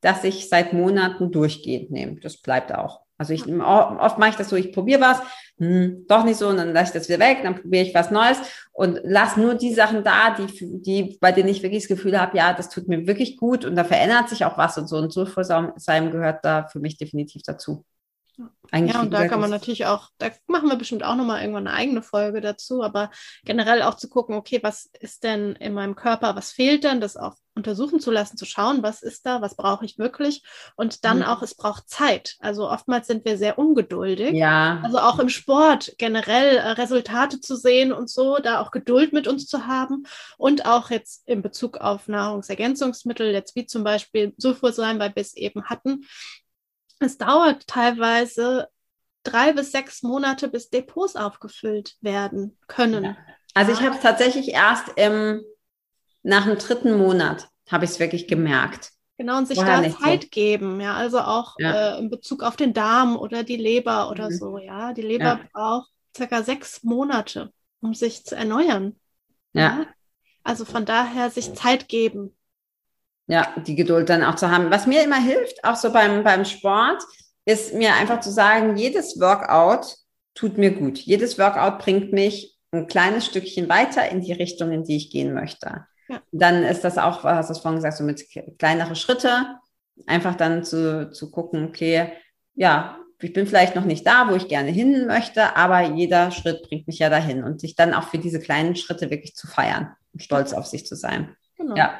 das 0.00 0.22
ich 0.22 0.48
seit 0.48 0.72
Monaten 0.74 1.32
durchgehend 1.32 1.90
nehme. 1.90 2.20
Das 2.20 2.36
bleibt 2.36 2.72
auch. 2.72 3.00
Also 3.18 3.32
ich 3.32 3.48
oft 3.48 4.18
mache 4.18 4.30
ich 4.30 4.36
das 4.36 4.50
so, 4.50 4.54
ich 4.54 4.72
probiere 4.72 5.00
was, 5.00 5.22
hm, 5.58 6.04
doch 6.06 6.24
nicht 6.24 6.36
so, 6.36 6.46
und 6.46 6.58
dann 6.58 6.72
lasse 6.72 6.92
ich 6.92 7.00
das 7.00 7.08
wieder 7.08 7.18
weg, 7.18 7.38
dann 7.42 7.60
probiere 7.60 7.84
ich 7.84 7.94
was 7.96 8.12
Neues 8.12 8.38
und 8.70 9.00
lasse 9.02 9.40
nur 9.40 9.56
die 9.56 9.74
Sachen 9.74 10.04
da, 10.04 10.36
die, 10.36 10.80
die, 10.82 11.18
bei 11.20 11.32
denen 11.32 11.48
ich 11.48 11.64
wirklich 11.64 11.82
das 11.82 11.88
Gefühl 11.88 12.20
habe, 12.20 12.36
ja, 12.36 12.52
das 12.52 12.68
tut 12.68 12.86
mir 12.86 13.08
wirklich 13.08 13.36
gut 13.36 13.64
und 13.64 13.74
da 13.74 13.82
verändert 13.82 14.28
sich 14.28 14.44
auch 14.44 14.56
was 14.56 14.78
und 14.78 14.86
so. 14.86 14.98
Und 14.98 15.12
Sulfursalm 15.12 16.12
gehört 16.12 16.44
da 16.44 16.68
für 16.68 16.78
mich 16.78 16.96
definitiv 16.96 17.42
dazu. 17.42 17.84
Eigentlich, 18.70 18.94
ja, 18.94 19.02
und 19.02 19.10
da 19.10 19.28
kann 19.28 19.40
man 19.40 19.50
natürlich 19.50 19.84
auch, 19.84 20.08
da 20.18 20.30
machen 20.46 20.68
wir 20.68 20.76
bestimmt 20.76 21.04
auch 21.04 21.14
nochmal 21.14 21.42
irgendwann 21.42 21.66
eine 21.66 21.76
eigene 21.76 22.02
Folge 22.02 22.40
dazu, 22.40 22.82
aber 22.82 23.10
generell 23.44 23.82
auch 23.82 23.94
zu 23.94 24.08
gucken, 24.08 24.34
okay, 24.34 24.60
was 24.62 24.88
ist 24.98 25.24
denn 25.24 25.54
in 25.56 25.74
meinem 25.74 25.94
Körper, 25.94 26.34
was 26.34 26.52
fehlt 26.52 26.84
denn, 26.84 27.00
das 27.00 27.18
auch 27.18 27.34
untersuchen 27.54 28.00
zu 28.00 28.10
lassen, 28.10 28.38
zu 28.38 28.46
schauen, 28.46 28.82
was 28.82 29.02
ist 29.02 29.26
da, 29.26 29.42
was 29.42 29.56
brauche 29.56 29.84
ich 29.84 29.98
wirklich 29.98 30.42
und 30.76 31.04
dann 31.04 31.18
mhm. 31.18 31.24
auch, 31.24 31.42
es 31.42 31.54
braucht 31.54 31.90
Zeit. 31.90 32.36
Also 32.40 32.70
oftmals 32.70 33.06
sind 33.06 33.26
wir 33.26 33.36
sehr 33.36 33.58
ungeduldig. 33.58 34.32
Ja. 34.32 34.80
Also 34.82 34.98
auch 34.98 35.18
im 35.18 35.28
Sport 35.28 35.92
generell 35.98 36.56
äh, 36.56 36.68
Resultate 36.70 37.40
zu 37.40 37.56
sehen 37.56 37.92
und 37.92 38.08
so, 38.08 38.38
da 38.38 38.60
auch 38.60 38.70
Geduld 38.70 39.12
mit 39.12 39.28
uns 39.28 39.46
zu 39.46 39.66
haben 39.66 40.04
und 40.38 40.64
auch 40.64 40.90
jetzt 40.90 41.28
in 41.28 41.42
Bezug 41.42 41.76
auf 41.76 42.08
Nahrungsergänzungsmittel, 42.08 43.32
jetzt 43.32 43.54
wie 43.54 43.66
zum 43.66 43.84
Beispiel 43.84 44.32
Sulfursäuren, 44.38 44.98
weil 44.98 45.14
wir 45.14 45.20
es 45.20 45.36
eben 45.36 45.64
hatten, 45.64 46.06
es 47.02 47.18
dauert 47.18 47.66
teilweise 47.66 48.68
drei 49.22 49.52
bis 49.52 49.72
sechs 49.72 50.02
Monate, 50.02 50.48
bis 50.48 50.70
Depots 50.70 51.16
aufgefüllt 51.16 51.96
werden 52.00 52.58
können. 52.66 53.04
Ja. 53.04 53.16
Also 53.54 53.72
ich 53.72 53.80
habe 53.80 53.94
es 53.94 54.00
tatsächlich 54.00 54.48
erst 54.48 54.88
im, 54.96 55.42
nach 56.22 56.46
dem 56.46 56.58
dritten 56.58 56.96
Monat 56.96 57.48
habe 57.70 57.84
ich 57.84 57.92
es 57.92 58.00
wirklich 58.00 58.26
gemerkt. 58.26 58.92
Genau, 59.18 59.38
und 59.38 59.46
sich 59.46 59.56
Vorher 59.56 59.82
da 59.82 59.98
Zeit 59.98 60.22
so. 60.24 60.28
geben, 60.30 60.80
ja, 60.80 60.94
also 60.94 61.20
auch 61.20 61.54
ja. 61.58 61.94
äh, 61.94 61.98
in 61.98 62.10
Bezug 62.10 62.42
auf 62.42 62.56
den 62.56 62.74
Darm 62.74 63.16
oder 63.16 63.44
die 63.44 63.56
Leber 63.56 64.10
oder 64.10 64.30
mhm. 64.30 64.34
so, 64.34 64.58
ja. 64.58 64.92
Die 64.92 65.02
Leber 65.02 65.24
ja. 65.24 65.40
braucht 65.52 65.90
circa 66.16 66.42
sechs 66.42 66.82
Monate, 66.82 67.52
um 67.80 67.94
sich 67.94 68.24
zu 68.24 68.34
erneuern. 68.34 68.96
Ja. 69.52 69.62
ja. 69.62 69.86
Also 70.42 70.64
von 70.64 70.84
daher 70.84 71.30
sich 71.30 71.54
Zeit 71.54 71.88
geben. 71.88 72.34
Ja, 73.32 73.48
die 73.66 73.76
Geduld 73.76 74.10
dann 74.10 74.22
auch 74.22 74.34
zu 74.34 74.50
haben. 74.50 74.70
Was 74.70 74.86
mir 74.86 75.02
immer 75.02 75.16
hilft, 75.16 75.64
auch 75.64 75.76
so 75.76 75.90
beim, 75.90 76.22
beim 76.22 76.44
Sport, 76.44 77.02
ist 77.46 77.72
mir 77.72 77.94
einfach 77.94 78.20
zu 78.20 78.30
sagen, 78.30 78.76
jedes 78.76 79.18
Workout 79.18 79.96
tut 80.34 80.58
mir 80.58 80.70
gut. 80.70 80.98
Jedes 80.98 81.38
Workout 81.38 81.78
bringt 81.78 82.12
mich 82.12 82.58
ein 82.72 82.88
kleines 82.88 83.24
Stückchen 83.24 83.70
weiter 83.70 84.06
in 84.10 84.20
die 84.20 84.34
Richtung, 84.34 84.70
in 84.70 84.84
die 84.84 84.96
ich 84.96 85.10
gehen 85.10 85.32
möchte. 85.32 85.86
Ja. 86.10 86.20
Dann 86.30 86.62
ist 86.62 86.84
das 86.84 86.98
auch, 86.98 87.24
was 87.24 87.48
du 87.48 87.54
vorhin 87.54 87.76
gesagt, 87.76 87.96
so 87.96 88.04
mit 88.04 88.22
kleinere 88.58 88.96
Schritte, 88.96 89.46
einfach 90.06 90.34
dann 90.34 90.62
zu, 90.62 91.10
zu 91.10 91.30
gucken, 91.30 91.64
okay, 91.64 92.12
ja, 92.54 92.98
ich 93.18 93.32
bin 93.32 93.46
vielleicht 93.46 93.76
noch 93.76 93.86
nicht 93.86 94.06
da, 94.06 94.28
wo 94.28 94.34
ich 94.34 94.48
gerne 94.48 94.68
hin 94.68 95.06
möchte, 95.06 95.56
aber 95.56 95.80
jeder 95.80 96.32
Schritt 96.32 96.68
bringt 96.68 96.86
mich 96.86 96.98
ja 96.98 97.08
dahin 97.08 97.44
und 97.44 97.62
sich 97.62 97.76
dann 97.76 97.94
auch 97.94 98.08
für 98.08 98.18
diese 98.18 98.40
kleinen 98.40 98.76
Schritte 98.76 99.08
wirklich 99.08 99.34
zu 99.36 99.46
feiern 99.46 99.94
und 100.12 100.22
stolz 100.22 100.52
auf 100.52 100.66
sich 100.66 100.84
zu 100.84 100.96
sein. 100.96 101.34
Genau. 101.56 101.76
Ja 101.76 101.94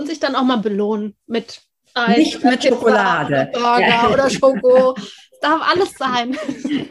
und 0.00 0.06
sich 0.06 0.18
dann 0.18 0.34
auch 0.34 0.42
mal 0.42 0.56
belohnen 0.56 1.14
mit 1.26 1.60
Eis 1.94 2.16
Nicht 2.16 2.44
mit 2.44 2.64
Schokolade. 2.64 3.50
Oder 3.52 3.60
Burger 3.60 3.88
ja. 3.88 4.08
oder 4.10 4.30
Schoko. 4.30 4.94
Es 5.42 5.48
darf 5.48 5.70
alles 5.72 5.92
sein. 5.92 6.36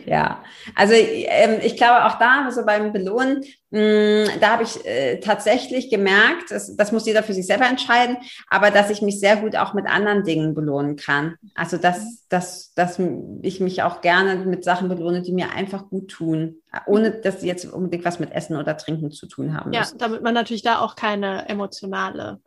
Ja, 0.08 0.44
also 0.74 0.96
ähm, 0.96 1.60
ich 1.62 1.78
glaube 1.78 2.06
auch 2.06 2.18
da, 2.18 2.50
so 2.50 2.66
beim 2.66 2.92
Belohnen, 2.92 3.44
mh, 3.70 3.80
mm, 3.80 4.40
da 4.42 4.54
habe 4.54 4.64
ich 4.64 4.84
äh, 4.88 5.20
tatsächlich 5.20 5.92
gemerkt, 5.92 6.50
das, 6.50 6.76
das 6.76 6.92
muss 6.92 7.06
jeder 7.06 7.22
für 7.22 7.34
sich 7.34 7.46
selber 7.46 7.68
entscheiden, 7.68 8.18
aber 8.50 8.72
dass 8.72 8.90
ich 8.90 9.04
mich 9.04 9.20
sehr 9.20 9.36
gut 9.36 9.56
auch 9.56 9.76
mit 9.76 9.86
anderen 9.86 10.24
Dingen 10.24 10.56
belohnen 10.56 10.96
kann. 10.96 11.36
Also 11.54 11.78
dass, 11.78 12.26
dass, 12.28 12.74
dass 12.74 13.00
ich 13.44 13.60
mich 13.60 13.84
auch 13.84 14.02
gerne 14.02 14.38
mit 14.38 14.64
Sachen 14.64 14.90
belohne, 14.90 15.22
die 15.22 15.32
mir 15.32 15.52
einfach 15.52 15.88
gut 15.88 16.10
tun, 16.10 16.56
ohne 16.88 17.12
dass 17.12 17.42
sie 17.42 17.48
jetzt 17.48 17.72
unbedingt 17.72 18.04
was 18.04 18.20
mit 18.20 18.32
Essen 18.32 18.58
oder 18.58 18.78
Trinken 18.78 19.12
zu 19.12 19.28
tun 19.28 19.56
haben. 19.56 19.74
Ja, 19.74 19.82
müssen. 19.82 20.00
damit 20.00 20.24
man 20.24 20.34
natürlich 20.34 20.64
da 20.64 20.80
auch 20.80 20.96
keine 20.96 21.48
emotionale 21.48 22.40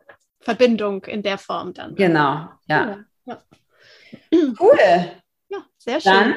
Verbindung 0.43 1.03
in 1.05 1.23
der 1.23 1.37
Form 1.37 1.73
dann. 1.73 1.95
Genau, 1.95 2.49
ja. 2.67 3.05
ja. 3.25 3.43
Cool. 4.59 5.11
Ja, 5.49 5.57
sehr 5.77 6.01
schön. 6.01 6.11
Dann 6.11 6.35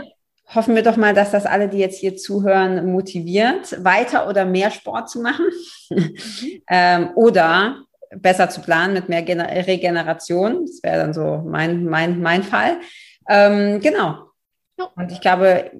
hoffen 0.54 0.74
wir 0.74 0.82
doch 0.82 0.96
mal, 0.96 1.14
dass 1.14 1.30
das 1.32 1.46
alle, 1.46 1.68
die 1.68 1.78
jetzt 1.78 1.98
hier 1.98 2.16
zuhören, 2.16 2.92
motiviert, 2.92 3.82
weiter 3.84 4.28
oder 4.28 4.44
mehr 4.44 4.70
Sport 4.70 5.10
zu 5.10 5.20
machen 5.20 5.46
mhm. 5.90 6.14
ähm, 6.70 7.10
oder 7.14 7.82
besser 8.10 8.48
zu 8.48 8.60
planen 8.60 8.94
mit 8.94 9.08
mehr 9.08 9.22
Gener 9.22 9.48
Regeneration. 9.66 10.66
Das 10.66 10.82
wäre 10.82 10.98
dann 10.98 11.14
so 11.14 11.42
mein, 11.46 11.84
mein, 11.84 12.20
mein 12.20 12.42
Fall. 12.42 12.78
Ähm, 13.28 13.80
genau. 13.80 14.26
Und 14.94 15.10
ich 15.10 15.22
glaube, 15.22 15.70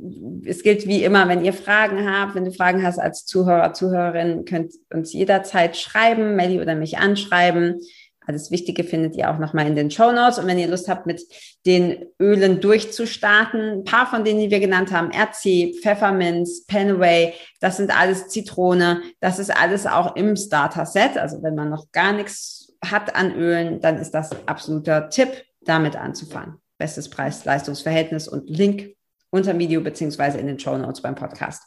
es 0.46 0.62
gilt 0.62 0.86
wie 0.86 1.04
immer, 1.04 1.28
wenn 1.28 1.44
ihr 1.44 1.52
Fragen 1.52 2.10
habt, 2.10 2.34
wenn 2.34 2.46
du 2.46 2.52
Fragen 2.52 2.82
hast 2.82 2.98
als 2.98 3.26
Zuhörer, 3.26 3.74
Zuhörerin, 3.74 4.46
könnt 4.46 4.72
uns 4.92 5.12
jederzeit 5.12 5.76
schreiben, 5.76 6.34
Melly 6.34 6.62
oder 6.62 6.74
mich 6.74 6.96
anschreiben. 6.96 7.80
Alles 8.26 8.50
Wichtige 8.50 8.82
findet 8.84 9.16
ihr 9.16 9.30
auch 9.30 9.38
nochmal 9.38 9.66
in 9.66 9.76
den 9.76 9.90
Show 9.90 10.10
Notes. 10.10 10.38
Und 10.38 10.46
wenn 10.46 10.58
ihr 10.58 10.68
Lust 10.68 10.88
habt, 10.88 11.06
mit 11.06 11.22
den 11.64 12.06
Ölen 12.20 12.60
durchzustarten, 12.60 13.78
ein 13.80 13.84
paar 13.84 14.06
von 14.06 14.24
denen, 14.24 14.40
die 14.40 14.50
wir 14.50 14.60
genannt 14.60 14.92
haben, 14.92 15.10
RC, 15.12 15.80
Pfefferminz, 15.80 16.66
Penaway, 16.66 17.34
das 17.60 17.76
sind 17.76 17.96
alles 17.96 18.28
Zitrone. 18.28 19.02
Das 19.20 19.38
ist 19.38 19.50
alles 19.50 19.86
auch 19.86 20.16
im 20.16 20.36
Starter-Set. 20.36 21.16
Also 21.16 21.42
wenn 21.42 21.54
man 21.54 21.70
noch 21.70 21.92
gar 21.92 22.12
nichts 22.12 22.74
hat 22.84 23.14
an 23.14 23.34
Ölen, 23.34 23.80
dann 23.80 23.96
ist 23.98 24.10
das 24.10 24.30
absoluter 24.46 25.08
Tipp, 25.08 25.44
damit 25.60 25.96
anzufangen. 25.96 26.56
Bestes 26.78 27.08
Preis-Leistungsverhältnis 27.08 28.28
und 28.28 28.50
Link 28.50 28.96
unter 29.30 29.52
dem 29.52 29.58
Video 29.58 29.80
beziehungsweise 29.80 30.38
in 30.38 30.46
den 30.46 30.58
Show 30.58 30.76
Notes 30.76 31.00
beim 31.00 31.14
Podcast. 31.14 31.62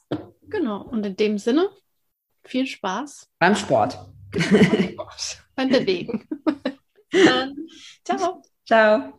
Genau. 0.49 0.81
Und 0.83 1.05
in 1.05 1.15
dem 1.15 1.37
Sinne, 1.37 1.69
viel 2.43 2.65
Spaß. 2.65 3.27
Beim 3.39 3.55
Sport. 3.55 3.97
beim 5.59 5.69
Bewegen. 5.69 6.25
Dann, 7.11 7.55
ciao. 8.05 8.41
Ciao. 8.65 9.13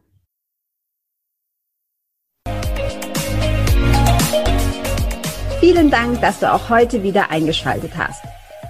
Vielen 5.61 5.91
Dank, 5.91 6.21
dass 6.23 6.41
du 6.41 6.51
auch 6.51 6.71
heute 6.71 7.03
wieder 7.03 7.31
eingeschaltet 7.31 7.93
hast. 7.97 8.23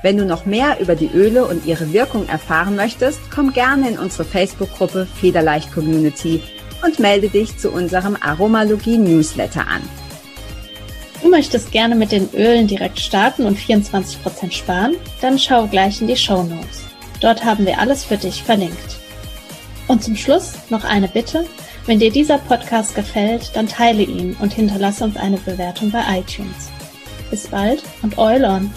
Wenn 0.03 0.17
du 0.17 0.25
noch 0.25 0.47
mehr 0.47 0.81
über 0.81 0.97
die 0.97 1.11
Öle 1.15 1.45
und 1.45 1.65
ihre 1.67 1.93
Wirkung 1.93 2.27
erfahren 2.27 2.75
möchtest, 2.75 3.21
komm 3.33 3.53
gerne 3.53 3.91
in 3.91 3.99
unsere 3.99 4.25
Facebook-Gruppe 4.25 5.07
Federleicht 5.07 5.73
Community 5.73 6.43
und 6.85 6.99
melde 6.99 7.29
dich 7.29 7.59
zu 7.59 7.71
unserem 7.71 8.17
Aromalogie 8.21 8.99
Newsletter 8.99 9.69
an. 9.69 9.83
Du 11.23 11.29
möchtest 11.29 11.71
gerne 11.71 11.95
mit 11.95 12.11
den 12.11 12.31
Ölen 12.33 12.67
direkt 12.67 12.99
starten 12.99 13.45
und 13.45 13.59
24% 13.59 14.51
sparen? 14.51 14.97
Dann 15.21 15.39
schau 15.39 15.67
gleich 15.69 16.01
in 16.01 16.09
die 16.09 16.17
Show 16.17 16.43
Notes. 16.43 16.90
Dort 17.21 17.45
haben 17.45 17.67
wir 17.67 17.79
alles 17.79 18.05
für 18.05 18.17
dich 18.17 18.43
verlinkt. 18.43 18.99
Und 19.89 20.03
zum 20.03 20.17
Schluss 20.17 20.55
noch 20.71 20.85
eine 20.85 21.09
Bitte. 21.09 21.45
Wenn 21.87 21.99
dir 21.99 22.11
dieser 22.11 22.39
Podcast 22.39 22.95
gefällt, 22.95 23.51
dann 23.55 23.67
teile 23.67 24.03
ihn 24.03 24.37
und 24.41 24.53
hinterlasse 24.53 25.05
uns 25.05 25.17
eine 25.17 25.39
Bewertung 25.39 25.91
bei 25.91 26.03
iTunes. 26.19 26.71
Bis 27.31 27.47
bald 27.49 27.83
und 28.03 28.19
Eulon! 28.19 28.71